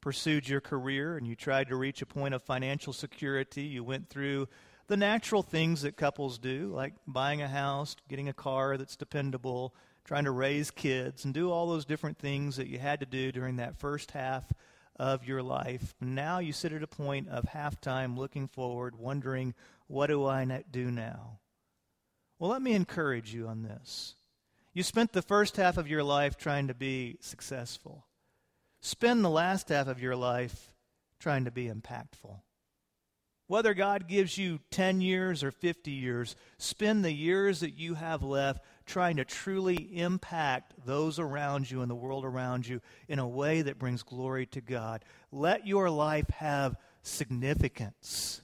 pursued 0.00 0.48
your 0.48 0.60
career, 0.60 1.16
and 1.16 1.26
you 1.26 1.34
tried 1.34 1.68
to 1.68 1.76
reach 1.76 2.02
a 2.02 2.06
point 2.06 2.34
of 2.34 2.42
financial 2.42 2.92
security. 2.92 3.62
You 3.62 3.84
went 3.84 4.08
through 4.08 4.48
the 4.86 4.96
natural 4.96 5.42
things 5.42 5.82
that 5.82 5.96
couples 5.96 6.38
do, 6.38 6.72
like 6.74 6.94
buying 7.06 7.42
a 7.42 7.48
house, 7.48 7.94
getting 8.08 8.28
a 8.28 8.32
car 8.32 8.76
that's 8.76 8.96
dependable, 8.96 9.74
trying 10.04 10.24
to 10.24 10.30
raise 10.30 10.70
kids, 10.70 11.24
and 11.24 11.32
do 11.32 11.50
all 11.50 11.68
those 11.68 11.84
different 11.84 12.18
things 12.18 12.56
that 12.56 12.66
you 12.66 12.78
had 12.78 13.00
to 13.00 13.06
do 13.06 13.30
during 13.30 13.56
that 13.56 13.78
first 13.78 14.10
half 14.10 14.52
of 14.96 15.26
your 15.26 15.42
life. 15.42 15.94
Now 16.00 16.40
you 16.40 16.52
sit 16.52 16.72
at 16.72 16.82
a 16.82 16.88
point 16.88 17.28
of 17.28 17.44
halftime 17.44 18.18
looking 18.18 18.48
forward, 18.48 18.96
wondering, 18.96 19.54
what 19.86 20.08
do 20.08 20.26
I 20.26 20.64
do 20.70 20.90
now? 20.90 21.38
Well, 22.38 22.50
let 22.50 22.62
me 22.62 22.72
encourage 22.72 23.32
you 23.32 23.46
on 23.46 23.62
this. 23.62 24.14
You 24.72 24.82
spent 24.82 25.12
the 25.12 25.22
first 25.22 25.56
half 25.56 25.76
of 25.76 25.88
your 25.88 26.02
life 26.02 26.36
trying 26.36 26.68
to 26.68 26.74
be 26.74 27.18
successful. 27.20 28.06
Spend 28.80 29.24
the 29.24 29.30
last 29.30 29.68
half 29.68 29.88
of 29.88 30.00
your 30.00 30.16
life 30.16 30.72
trying 31.18 31.44
to 31.44 31.50
be 31.50 31.66
impactful. 31.66 32.40
Whether 33.46 33.74
God 33.74 34.06
gives 34.06 34.38
you 34.38 34.60
10 34.70 35.00
years 35.00 35.42
or 35.42 35.50
50 35.50 35.90
years, 35.90 36.36
spend 36.56 37.04
the 37.04 37.12
years 37.12 37.60
that 37.60 37.74
you 37.74 37.94
have 37.94 38.22
left 38.22 38.64
trying 38.86 39.16
to 39.16 39.24
truly 39.24 39.74
impact 39.98 40.74
those 40.86 41.18
around 41.18 41.68
you 41.68 41.82
and 41.82 41.90
the 41.90 41.96
world 41.96 42.24
around 42.24 42.68
you 42.68 42.80
in 43.08 43.18
a 43.18 43.26
way 43.26 43.62
that 43.62 43.78
brings 43.78 44.04
glory 44.04 44.46
to 44.46 44.60
God. 44.60 45.04
Let 45.32 45.66
your 45.66 45.90
life 45.90 46.28
have 46.30 46.76
significance, 47.02 48.40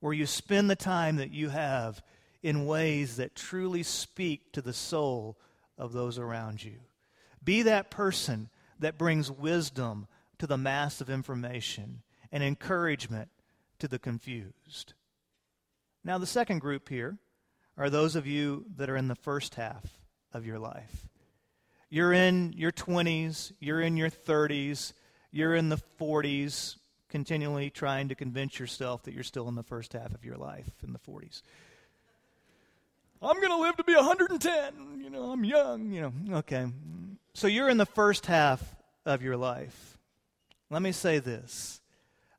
where 0.00 0.12
you 0.12 0.26
spend 0.26 0.68
the 0.68 0.76
time 0.76 1.16
that 1.16 1.30
you 1.30 1.50
have 1.50 2.02
in 2.42 2.66
ways 2.66 3.16
that 3.16 3.36
truly 3.36 3.84
speak 3.84 4.50
to 4.52 4.60
the 4.60 4.72
soul 4.72 5.38
of 5.78 5.92
those 5.92 6.18
around 6.18 6.64
you. 6.64 6.80
Be 7.44 7.62
that 7.62 7.92
person 7.92 8.50
that 8.80 8.98
brings 8.98 9.30
wisdom 9.30 10.06
to 10.38 10.46
the 10.46 10.58
mass 10.58 11.00
of 11.00 11.08
information 11.08 12.02
and 12.32 12.42
encouragement 12.42 13.28
to 13.78 13.88
the 13.88 13.98
confused. 13.98 14.94
Now, 16.04 16.18
the 16.18 16.26
second 16.26 16.60
group 16.60 16.88
here 16.88 17.18
are 17.76 17.90
those 17.90 18.16
of 18.16 18.26
you 18.26 18.66
that 18.76 18.90
are 18.90 18.96
in 18.96 19.08
the 19.08 19.14
first 19.14 19.54
half 19.54 19.84
of 20.32 20.46
your 20.46 20.58
life. 20.58 21.08
You're 21.88 22.12
in 22.12 22.52
your 22.52 22.72
20s, 22.72 23.52
you're 23.58 23.80
in 23.80 23.96
your 23.96 24.10
30s, 24.10 24.92
you're 25.30 25.54
in 25.54 25.68
the 25.68 25.80
40s, 26.00 26.76
continually 27.08 27.68
trying 27.68 28.08
to 28.08 28.14
convince 28.14 28.58
yourself 28.58 29.02
that 29.02 29.14
you're 29.14 29.24
still 29.24 29.48
in 29.48 29.56
the 29.56 29.62
first 29.62 29.92
half 29.92 30.14
of 30.14 30.24
your 30.24 30.36
life 30.36 30.70
in 30.84 30.92
the 30.92 30.98
40s. 30.98 31.42
I'm 33.22 33.36
going 33.36 33.50
to 33.50 33.58
live 33.58 33.76
to 33.76 33.84
be 33.84 33.94
110. 33.94 35.00
You 35.02 35.10
know, 35.10 35.32
I'm 35.32 35.44
young, 35.44 35.90
you 35.90 36.00
know. 36.00 36.38
Okay. 36.38 36.66
So 37.34 37.46
you're 37.46 37.68
in 37.68 37.76
the 37.78 37.86
first 37.86 38.26
half 38.26 38.74
of 39.06 39.22
your 39.22 39.36
life. 39.36 39.98
Let 40.70 40.82
me 40.82 40.92
say 40.92 41.18
this 41.18 41.80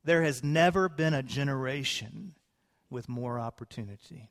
there 0.04 0.24
has 0.24 0.44
never 0.44 0.90
been 0.90 1.14
a 1.14 1.24
generation 1.24 2.34
with 2.90 3.08
more 3.08 3.40
opportunity. 3.40 4.30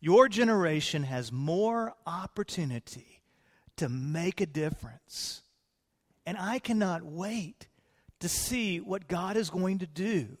Your 0.00 0.28
generation 0.28 1.04
has 1.04 1.30
more 1.30 1.94
opportunity 2.06 3.22
to 3.76 3.88
make 3.88 4.40
a 4.40 4.46
difference. 4.46 5.42
And 6.26 6.36
I 6.36 6.58
cannot 6.58 7.04
wait 7.04 7.68
to 8.20 8.28
see 8.28 8.80
what 8.80 9.08
God 9.08 9.36
is 9.36 9.48
going 9.48 9.78
to 9.78 9.86
do 9.86 10.36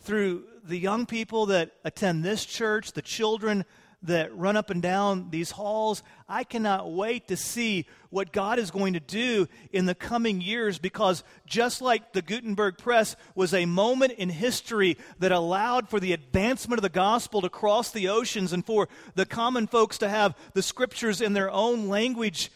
through 0.00 0.44
the 0.64 0.78
young 0.78 1.04
people 1.06 1.46
that 1.46 1.72
attend 1.84 2.24
this 2.24 2.44
church, 2.44 2.92
the 2.92 3.02
children 3.02 3.64
that 4.02 4.34
run 4.36 4.56
up 4.56 4.70
and 4.70 4.80
down 4.80 5.28
these 5.30 5.50
halls. 5.50 6.02
I 6.28 6.44
cannot 6.44 6.92
wait 6.92 7.28
to 7.28 7.36
see 7.36 7.86
what 8.08 8.32
God 8.32 8.58
is 8.58 8.70
going 8.70 8.94
to 8.94 9.00
do 9.00 9.46
in 9.72 9.86
the 9.86 9.94
coming 9.94 10.40
years 10.40 10.78
because 10.78 11.22
just 11.46 11.82
like 11.82 12.12
the 12.12 12.22
Gutenberg 12.22 12.78
Press 12.78 13.14
was 13.34 13.52
a 13.52 13.66
moment 13.66 14.12
in 14.12 14.28
history 14.28 14.96
that 15.18 15.32
allowed 15.32 15.88
for 15.88 16.00
the 16.00 16.12
advancement 16.12 16.78
of 16.78 16.82
the 16.82 16.88
gospel 16.88 17.42
to 17.42 17.48
cross 17.48 17.90
the 17.90 18.08
oceans 18.08 18.52
and 18.52 18.64
for 18.64 18.88
the 19.14 19.26
common 19.26 19.66
folks 19.66 19.98
to 19.98 20.08
have 20.08 20.36
the 20.54 20.62
scriptures 20.62 21.20
in 21.20 21.34
their 21.34 21.50
own 21.50 21.88
language 21.88 22.50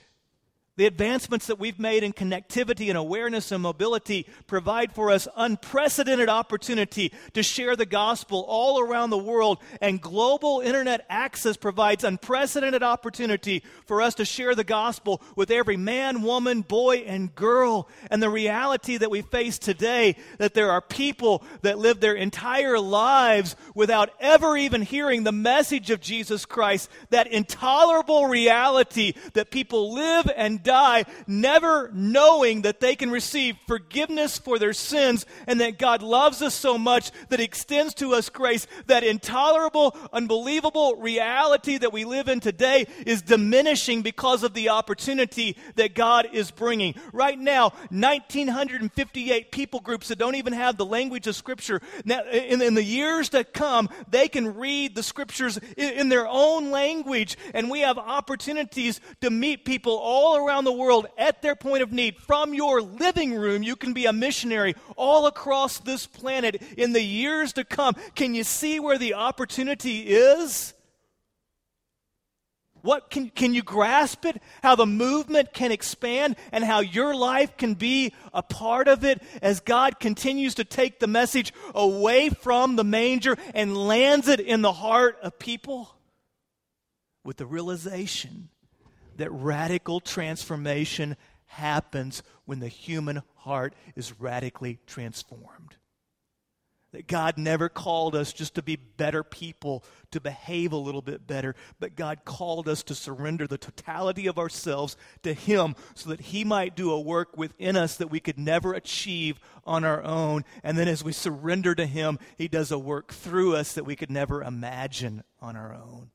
the 0.76 0.86
advancements 0.86 1.46
that 1.46 1.58
we've 1.58 1.78
made 1.78 2.02
in 2.02 2.12
connectivity 2.12 2.88
and 2.88 2.98
awareness 2.98 3.52
and 3.52 3.62
mobility 3.62 4.26
provide 4.48 4.92
for 4.92 5.10
us 5.10 5.28
unprecedented 5.36 6.28
opportunity 6.28 7.12
to 7.32 7.44
share 7.44 7.76
the 7.76 7.86
gospel 7.86 8.44
all 8.48 8.80
around 8.80 9.10
the 9.10 9.18
world, 9.18 9.58
and 9.80 10.00
global 10.00 10.60
internet 10.60 11.06
access 11.08 11.56
provides 11.56 12.02
unprecedented 12.02 12.82
opportunity 12.82 13.62
for 13.86 14.02
us 14.02 14.16
to 14.16 14.24
share 14.24 14.56
the 14.56 14.64
gospel 14.64 15.22
with 15.36 15.50
every 15.50 15.76
man, 15.76 16.22
woman, 16.22 16.62
boy, 16.62 16.96
and 17.06 17.34
girl. 17.36 17.88
And 18.10 18.20
the 18.20 18.30
reality 18.30 18.96
that 18.96 19.10
we 19.10 19.22
face 19.22 19.58
today 19.58 20.16
that 20.38 20.54
there 20.54 20.72
are 20.72 20.80
people 20.80 21.44
that 21.62 21.78
live 21.78 22.00
their 22.00 22.14
entire 22.14 22.80
lives 22.80 23.54
without 23.76 24.10
ever 24.18 24.56
even 24.56 24.82
hearing 24.82 25.22
the 25.22 25.32
message 25.32 25.90
of 25.90 26.00
Jesus 26.00 26.44
Christ, 26.44 26.90
that 27.10 27.28
intolerable 27.28 28.26
reality 28.26 29.14
that 29.34 29.52
people 29.52 29.94
live 29.94 30.28
and 30.34 30.63
die 30.64 31.04
never 31.26 31.90
knowing 31.92 32.62
that 32.62 32.80
they 32.80 32.96
can 32.96 33.10
receive 33.10 33.56
forgiveness 33.68 34.38
for 34.38 34.58
their 34.58 34.72
sins 34.72 35.26
and 35.46 35.60
that 35.60 35.78
God 35.78 36.02
loves 36.02 36.42
us 36.42 36.54
so 36.54 36.76
much 36.76 37.10
that 37.28 37.38
He 37.38 37.44
extends 37.44 37.94
to 37.94 38.14
us 38.14 38.28
grace. 38.28 38.66
That 38.86 39.04
intolerable, 39.04 39.96
unbelievable 40.12 40.96
reality 40.96 41.78
that 41.78 41.92
we 41.92 42.04
live 42.04 42.28
in 42.28 42.40
today 42.40 42.86
is 43.06 43.22
diminishing 43.22 44.02
because 44.02 44.42
of 44.42 44.54
the 44.54 44.70
opportunity 44.70 45.56
that 45.76 45.94
God 45.94 46.28
is 46.32 46.50
bringing. 46.50 46.94
Right 47.12 47.38
now, 47.38 47.70
1,958 47.90 49.52
people 49.52 49.80
groups 49.80 50.08
that 50.08 50.18
don't 50.18 50.34
even 50.34 50.52
have 50.52 50.76
the 50.76 50.86
language 50.86 51.26
of 51.26 51.36
Scripture. 51.36 51.80
Now, 52.04 52.22
in, 52.24 52.62
in 52.62 52.74
the 52.74 52.82
years 52.82 53.28
to 53.30 53.44
come, 53.44 53.88
they 54.08 54.28
can 54.28 54.54
read 54.54 54.94
the 54.94 55.02
Scriptures 55.02 55.58
in, 55.76 55.90
in 55.90 56.08
their 56.08 56.26
own 56.26 56.70
language, 56.70 57.36
and 57.52 57.70
we 57.70 57.80
have 57.80 57.98
opportunities 57.98 59.00
to 59.20 59.30
meet 59.30 59.64
people 59.64 59.96
all 59.96 60.36
around 60.36 60.53
around 60.54 60.64
the 60.64 60.72
world 60.72 61.06
at 61.18 61.42
their 61.42 61.56
point 61.56 61.82
of 61.82 61.92
need. 61.92 62.16
From 62.16 62.54
your 62.54 62.80
living 62.80 63.34
room, 63.34 63.64
you 63.64 63.74
can 63.74 63.92
be 63.92 64.06
a 64.06 64.12
missionary 64.12 64.76
all 64.96 65.26
across 65.26 65.78
this 65.78 66.06
planet 66.06 66.62
in 66.76 66.92
the 66.92 67.02
years 67.02 67.54
to 67.54 67.64
come. 67.64 67.96
Can 68.14 68.36
you 68.36 68.44
see 68.44 68.78
where 68.78 68.96
the 68.96 69.14
opportunity 69.14 70.02
is? 70.02 70.72
What 72.82 73.10
can, 73.10 73.30
can 73.30 73.52
you 73.52 73.62
grasp 73.62 74.24
it? 74.26 74.40
How 74.62 74.76
the 74.76 74.86
movement 74.86 75.52
can 75.52 75.72
expand 75.72 76.36
and 76.52 76.62
how 76.62 76.80
your 76.80 77.16
life 77.16 77.56
can 77.56 77.74
be 77.74 78.12
a 78.32 78.42
part 78.42 78.86
of 78.86 79.04
it 79.04 79.22
as 79.42 79.58
God 79.58 79.98
continues 79.98 80.54
to 80.56 80.64
take 80.64 81.00
the 81.00 81.08
message 81.08 81.52
away 81.74 82.28
from 82.28 82.76
the 82.76 82.84
manger 82.84 83.36
and 83.54 83.76
lands 83.76 84.28
it 84.28 84.38
in 84.38 84.62
the 84.62 84.72
heart 84.72 85.18
of 85.20 85.38
people 85.38 85.96
with 87.24 87.38
the 87.38 87.46
realization 87.46 88.50
that 89.18 89.30
radical 89.30 90.00
transformation 90.00 91.16
happens 91.46 92.22
when 92.44 92.60
the 92.60 92.68
human 92.68 93.22
heart 93.36 93.74
is 93.96 94.18
radically 94.20 94.78
transformed. 94.86 95.76
That 96.92 97.08
God 97.08 97.38
never 97.38 97.68
called 97.68 98.14
us 98.14 98.32
just 98.32 98.54
to 98.54 98.62
be 98.62 98.76
better 98.76 99.24
people, 99.24 99.82
to 100.12 100.20
behave 100.20 100.70
a 100.72 100.76
little 100.76 101.02
bit 101.02 101.26
better, 101.26 101.56
but 101.80 101.96
God 101.96 102.24
called 102.24 102.68
us 102.68 102.84
to 102.84 102.94
surrender 102.94 103.48
the 103.48 103.58
totality 103.58 104.28
of 104.28 104.38
ourselves 104.38 104.96
to 105.24 105.34
Him 105.34 105.74
so 105.94 106.10
that 106.10 106.20
He 106.20 106.44
might 106.44 106.76
do 106.76 106.92
a 106.92 107.00
work 107.00 107.36
within 107.36 107.76
us 107.76 107.96
that 107.96 108.12
we 108.12 108.20
could 108.20 108.38
never 108.38 108.74
achieve 108.74 109.40
on 109.64 109.84
our 109.84 110.04
own. 110.04 110.44
And 110.62 110.78
then 110.78 110.86
as 110.86 111.02
we 111.02 111.12
surrender 111.12 111.74
to 111.74 111.86
Him, 111.86 112.20
He 112.38 112.46
does 112.46 112.70
a 112.70 112.78
work 112.78 113.12
through 113.12 113.56
us 113.56 113.72
that 113.72 113.86
we 113.86 113.96
could 113.96 114.10
never 114.10 114.44
imagine 114.44 115.24
on 115.40 115.56
our 115.56 115.74
own. 115.74 116.10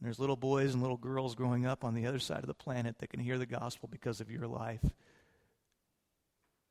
There's 0.00 0.18
little 0.18 0.36
boys 0.36 0.74
and 0.74 0.82
little 0.82 0.98
girls 0.98 1.34
growing 1.34 1.64
up 1.64 1.84
on 1.84 1.94
the 1.94 2.06
other 2.06 2.18
side 2.18 2.40
of 2.40 2.46
the 2.46 2.54
planet 2.54 2.98
that 2.98 3.10
can 3.10 3.20
hear 3.20 3.38
the 3.38 3.46
gospel 3.46 3.88
because 3.90 4.20
of 4.20 4.30
your 4.30 4.46
life. 4.46 4.84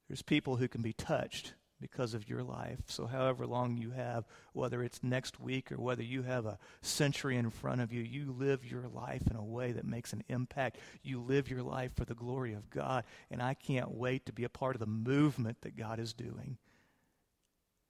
There's 0.08 0.22
people 0.22 0.58
who 0.58 0.68
can 0.68 0.82
be 0.82 0.94
touched 0.94 1.54
because 1.82 2.14
of 2.14 2.30
your 2.30 2.44
life. 2.44 2.80
So, 2.88 3.08
however 3.08 3.46
long 3.46 3.78
you 3.78 3.92
have, 3.92 4.26
whether 4.54 4.84
it's 4.84 5.04
next 5.04 5.40
week 5.40 5.72
or 5.72 5.78
whether 5.78 6.04
you 6.04 6.22
have 6.24 6.46
a 6.46 6.60
century 6.82 7.36
in 7.36 7.50
front 7.50 7.82
of 7.82 7.92
you, 7.92 8.02
you 8.02 8.32
live 8.32 8.64
your 8.64 8.88
life 8.88 9.24
in 9.30 9.36
a 9.36 9.44
way 9.44 9.72
that 9.72 9.86
makes 9.86 10.14
an 10.14 10.24
impact. 10.30 10.78
You 11.04 11.20
live 11.20 11.50
your 11.50 11.64
life 11.64 11.92
for 11.96 12.06
the 12.06 12.16
glory 12.16 12.54
of 12.54 12.70
God. 12.70 13.04
And 13.32 13.42
I 13.42 13.56
can't 13.56 13.92
wait 13.92 14.28
to 14.28 14.34
be 14.34 14.44
a 14.44 14.50
part 14.50 14.76
of 14.76 14.80
the 14.80 14.86
movement 14.86 15.62
that 15.62 15.76
God 15.76 16.00
is 16.00 16.14
doing. 16.14 16.58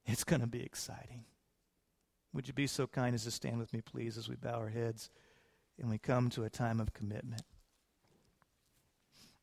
It's 0.05 0.23
going 0.23 0.41
to 0.41 0.47
be 0.47 0.63
exciting. 0.63 1.25
Would 2.33 2.47
you 2.47 2.53
be 2.53 2.67
so 2.67 2.87
kind 2.87 3.15
as 3.15 3.23
to 3.25 3.31
stand 3.31 3.59
with 3.59 3.73
me, 3.73 3.81
please, 3.81 4.17
as 4.17 4.29
we 4.29 4.35
bow 4.35 4.55
our 4.55 4.69
heads 4.69 5.09
and 5.79 5.89
we 5.89 5.97
come 5.97 6.29
to 6.31 6.43
a 6.43 6.49
time 6.49 6.79
of 6.79 6.93
commitment? 6.93 7.43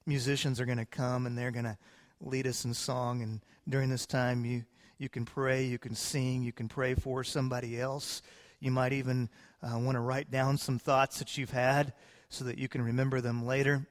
Musicians 0.07 0.61
are 0.61 0.67
going 0.67 0.79
to 0.79 0.85
come 0.85 1.27
and 1.27 1.37
they're 1.39 1.51
going 1.51 1.65
to 1.65 1.79
lead 2.21 2.47
us 2.47 2.65
in 2.65 2.75
song. 2.75 3.23
And 3.23 3.41
during 3.69 3.91
this 3.91 4.07
time, 4.07 4.45
you, 4.45 4.65
you 4.99 5.09
can 5.09 5.25
pray, 5.25 5.65
you 5.65 5.79
can 5.79 5.95
sing, 5.95 6.43
you 6.43 6.53
can 6.53 6.69
pray 6.69 6.95
for 6.95 7.23
somebody 7.25 7.81
else. 7.81 8.23
You 8.61 8.71
might 8.71 8.93
even 8.93 9.29
uh, 9.63 9.79
want 9.79 9.97
to 9.97 10.01
write 10.01 10.31
down 10.31 10.59
some 10.59 10.79
thoughts 10.79 11.19
that 11.19 11.37
you've 11.37 11.51
had 11.51 11.93
so 12.29 12.45
that 12.45 12.59
you 12.59 12.69
can 12.69 12.83
remember 12.83 13.21
them 13.21 13.47
later. 13.47 13.87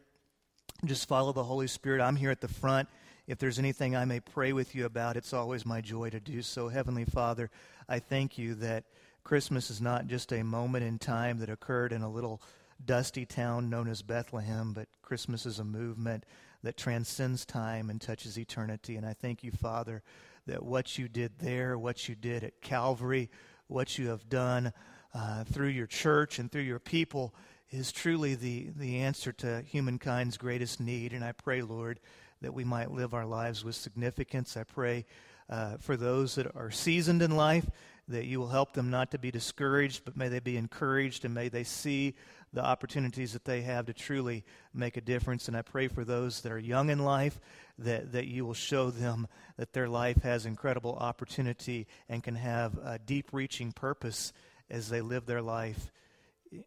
Just 0.85 1.07
follow 1.07 1.31
the 1.31 1.43
Holy 1.43 1.67
Spirit. 1.67 2.01
I'm 2.01 2.15
here 2.15 2.31
at 2.31 2.41
the 2.41 2.47
front. 2.47 2.89
If 3.27 3.37
there's 3.37 3.59
anything 3.59 3.95
I 3.95 4.05
may 4.05 4.19
pray 4.19 4.51
with 4.51 4.73
you 4.73 4.85
about, 4.85 5.15
it's 5.15 5.33
always 5.33 5.65
my 5.65 5.79
joy 5.79 6.09
to 6.09 6.19
do 6.19 6.41
so. 6.41 6.69
Heavenly 6.69 7.05
Father, 7.05 7.49
I 7.87 7.99
thank 7.99 8.37
you 8.37 8.55
that 8.55 8.85
Christmas 9.23 9.69
is 9.69 9.81
not 9.81 10.07
just 10.07 10.31
a 10.31 10.43
moment 10.43 10.83
in 10.83 10.99
time 10.99 11.39
that 11.39 11.49
occurred 11.49 11.93
in 11.93 12.01
a 12.01 12.09
little 12.09 12.41
dusty 12.83 13.25
town 13.25 13.69
known 13.69 13.87
as 13.87 14.01
Bethlehem, 14.01 14.73
but 14.73 14.87
Christmas 15.01 15.45
is 15.45 15.59
a 15.59 15.63
movement 15.63 16.25
that 16.63 16.77
transcends 16.77 17.45
time 17.45 17.89
and 17.89 17.99
touches 17.99 18.37
eternity. 18.37 18.95
And 18.95 19.05
I 19.05 19.13
thank 19.13 19.43
you, 19.43 19.51
Father, 19.51 20.03
that 20.47 20.63
what 20.63 20.97
you 20.97 21.07
did 21.07 21.39
there, 21.39 21.77
what 21.77 22.07
you 22.09 22.15
did 22.15 22.43
at 22.43 22.61
Calvary, 22.61 23.29
what 23.67 23.97
you 23.97 24.09
have 24.09 24.27
done 24.29 24.73
uh, 25.13 25.43
through 25.45 25.69
your 25.69 25.87
church 25.87 26.39
and 26.39 26.51
through 26.51 26.61
your 26.61 26.79
people 26.79 27.33
is 27.69 27.91
truly 27.91 28.35
the, 28.35 28.69
the 28.75 28.99
answer 28.99 29.31
to 29.31 29.61
humankind's 29.61 30.37
greatest 30.37 30.79
need. 30.79 31.13
And 31.13 31.23
I 31.23 31.31
pray, 31.31 31.61
Lord, 31.61 31.99
that 32.41 32.53
we 32.53 32.63
might 32.63 32.91
live 32.91 33.13
our 33.13 33.25
lives 33.25 33.63
with 33.63 33.75
significance. 33.75 34.57
I 34.57 34.63
pray 34.63 35.05
uh, 35.49 35.77
for 35.77 35.95
those 35.95 36.35
that 36.35 36.55
are 36.55 36.71
seasoned 36.71 37.21
in 37.21 37.35
life 37.35 37.69
that 38.07 38.25
you 38.25 38.39
will 38.39 38.47
help 38.47 38.73
them 38.73 38.89
not 38.89 39.11
to 39.11 39.17
be 39.17 39.31
discouraged, 39.31 40.03
but 40.05 40.17
may 40.17 40.27
they 40.27 40.39
be 40.39 40.57
encouraged 40.57 41.25
and 41.25 41.33
may 41.33 41.49
they 41.49 41.63
see 41.63 42.15
the 42.53 42.63
opportunities 42.63 43.33
that 43.33 43.45
they 43.45 43.61
have 43.61 43.85
to 43.85 43.93
truly 43.93 44.43
make 44.73 44.97
a 44.97 45.01
difference. 45.01 45.47
And 45.47 45.55
I 45.55 45.61
pray 45.61 45.87
for 45.87 46.03
those 46.03 46.41
that 46.41 46.51
are 46.51 46.59
young 46.59 46.89
in 46.89 46.99
life 46.99 47.39
that, 47.79 48.11
that 48.11 48.27
you 48.27 48.45
will 48.45 48.53
show 48.53 48.91
them 48.91 49.27
that 49.57 49.73
their 49.73 49.87
life 49.87 50.23
has 50.23 50.45
incredible 50.45 50.95
opportunity 50.95 51.87
and 52.09 52.23
can 52.23 52.35
have 52.35 52.77
a 52.83 52.99
deep 52.99 53.29
reaching 53.31 53.71
purpose 53.71 54.33
as 54.69 54.89
they 54.89 55.01
live 55.01 55.25
their 55.25 55.41
life 55.41 55.91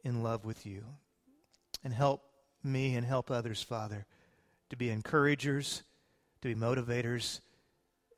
in 0.03 0.23
love 0.23 0.45
with 0.45 0.65
you. 0.65 0.85
And 1.83 1.93
help 1.93 2.23
me 2.63 2.95
and 2.95 3.07
help 3.07 3.31
others, 3.31 3.63
Father, 3.63 4.07
to 4.71 4.77
be 4.77 4.89
encouragers, 4.89 5.83
to 6.41 6.49
be 6.49 6.55
motivators 6.55 7.41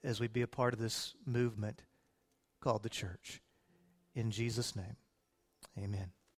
as 0.05 0.21
we 0.21 0.29
be 0.29 0.43
a 0.43 0.47
part 0.47 0.73
of 0.73 0.79
this 0.79 1.15
movement 1.27 1.83
called 2.67 2.83
the 2.83 2.89
church. 2.89 3.41
In 4.17 4.33
Jesus' 4.33 4.75
name, 4.75 4.97
amen. 5.79 6.16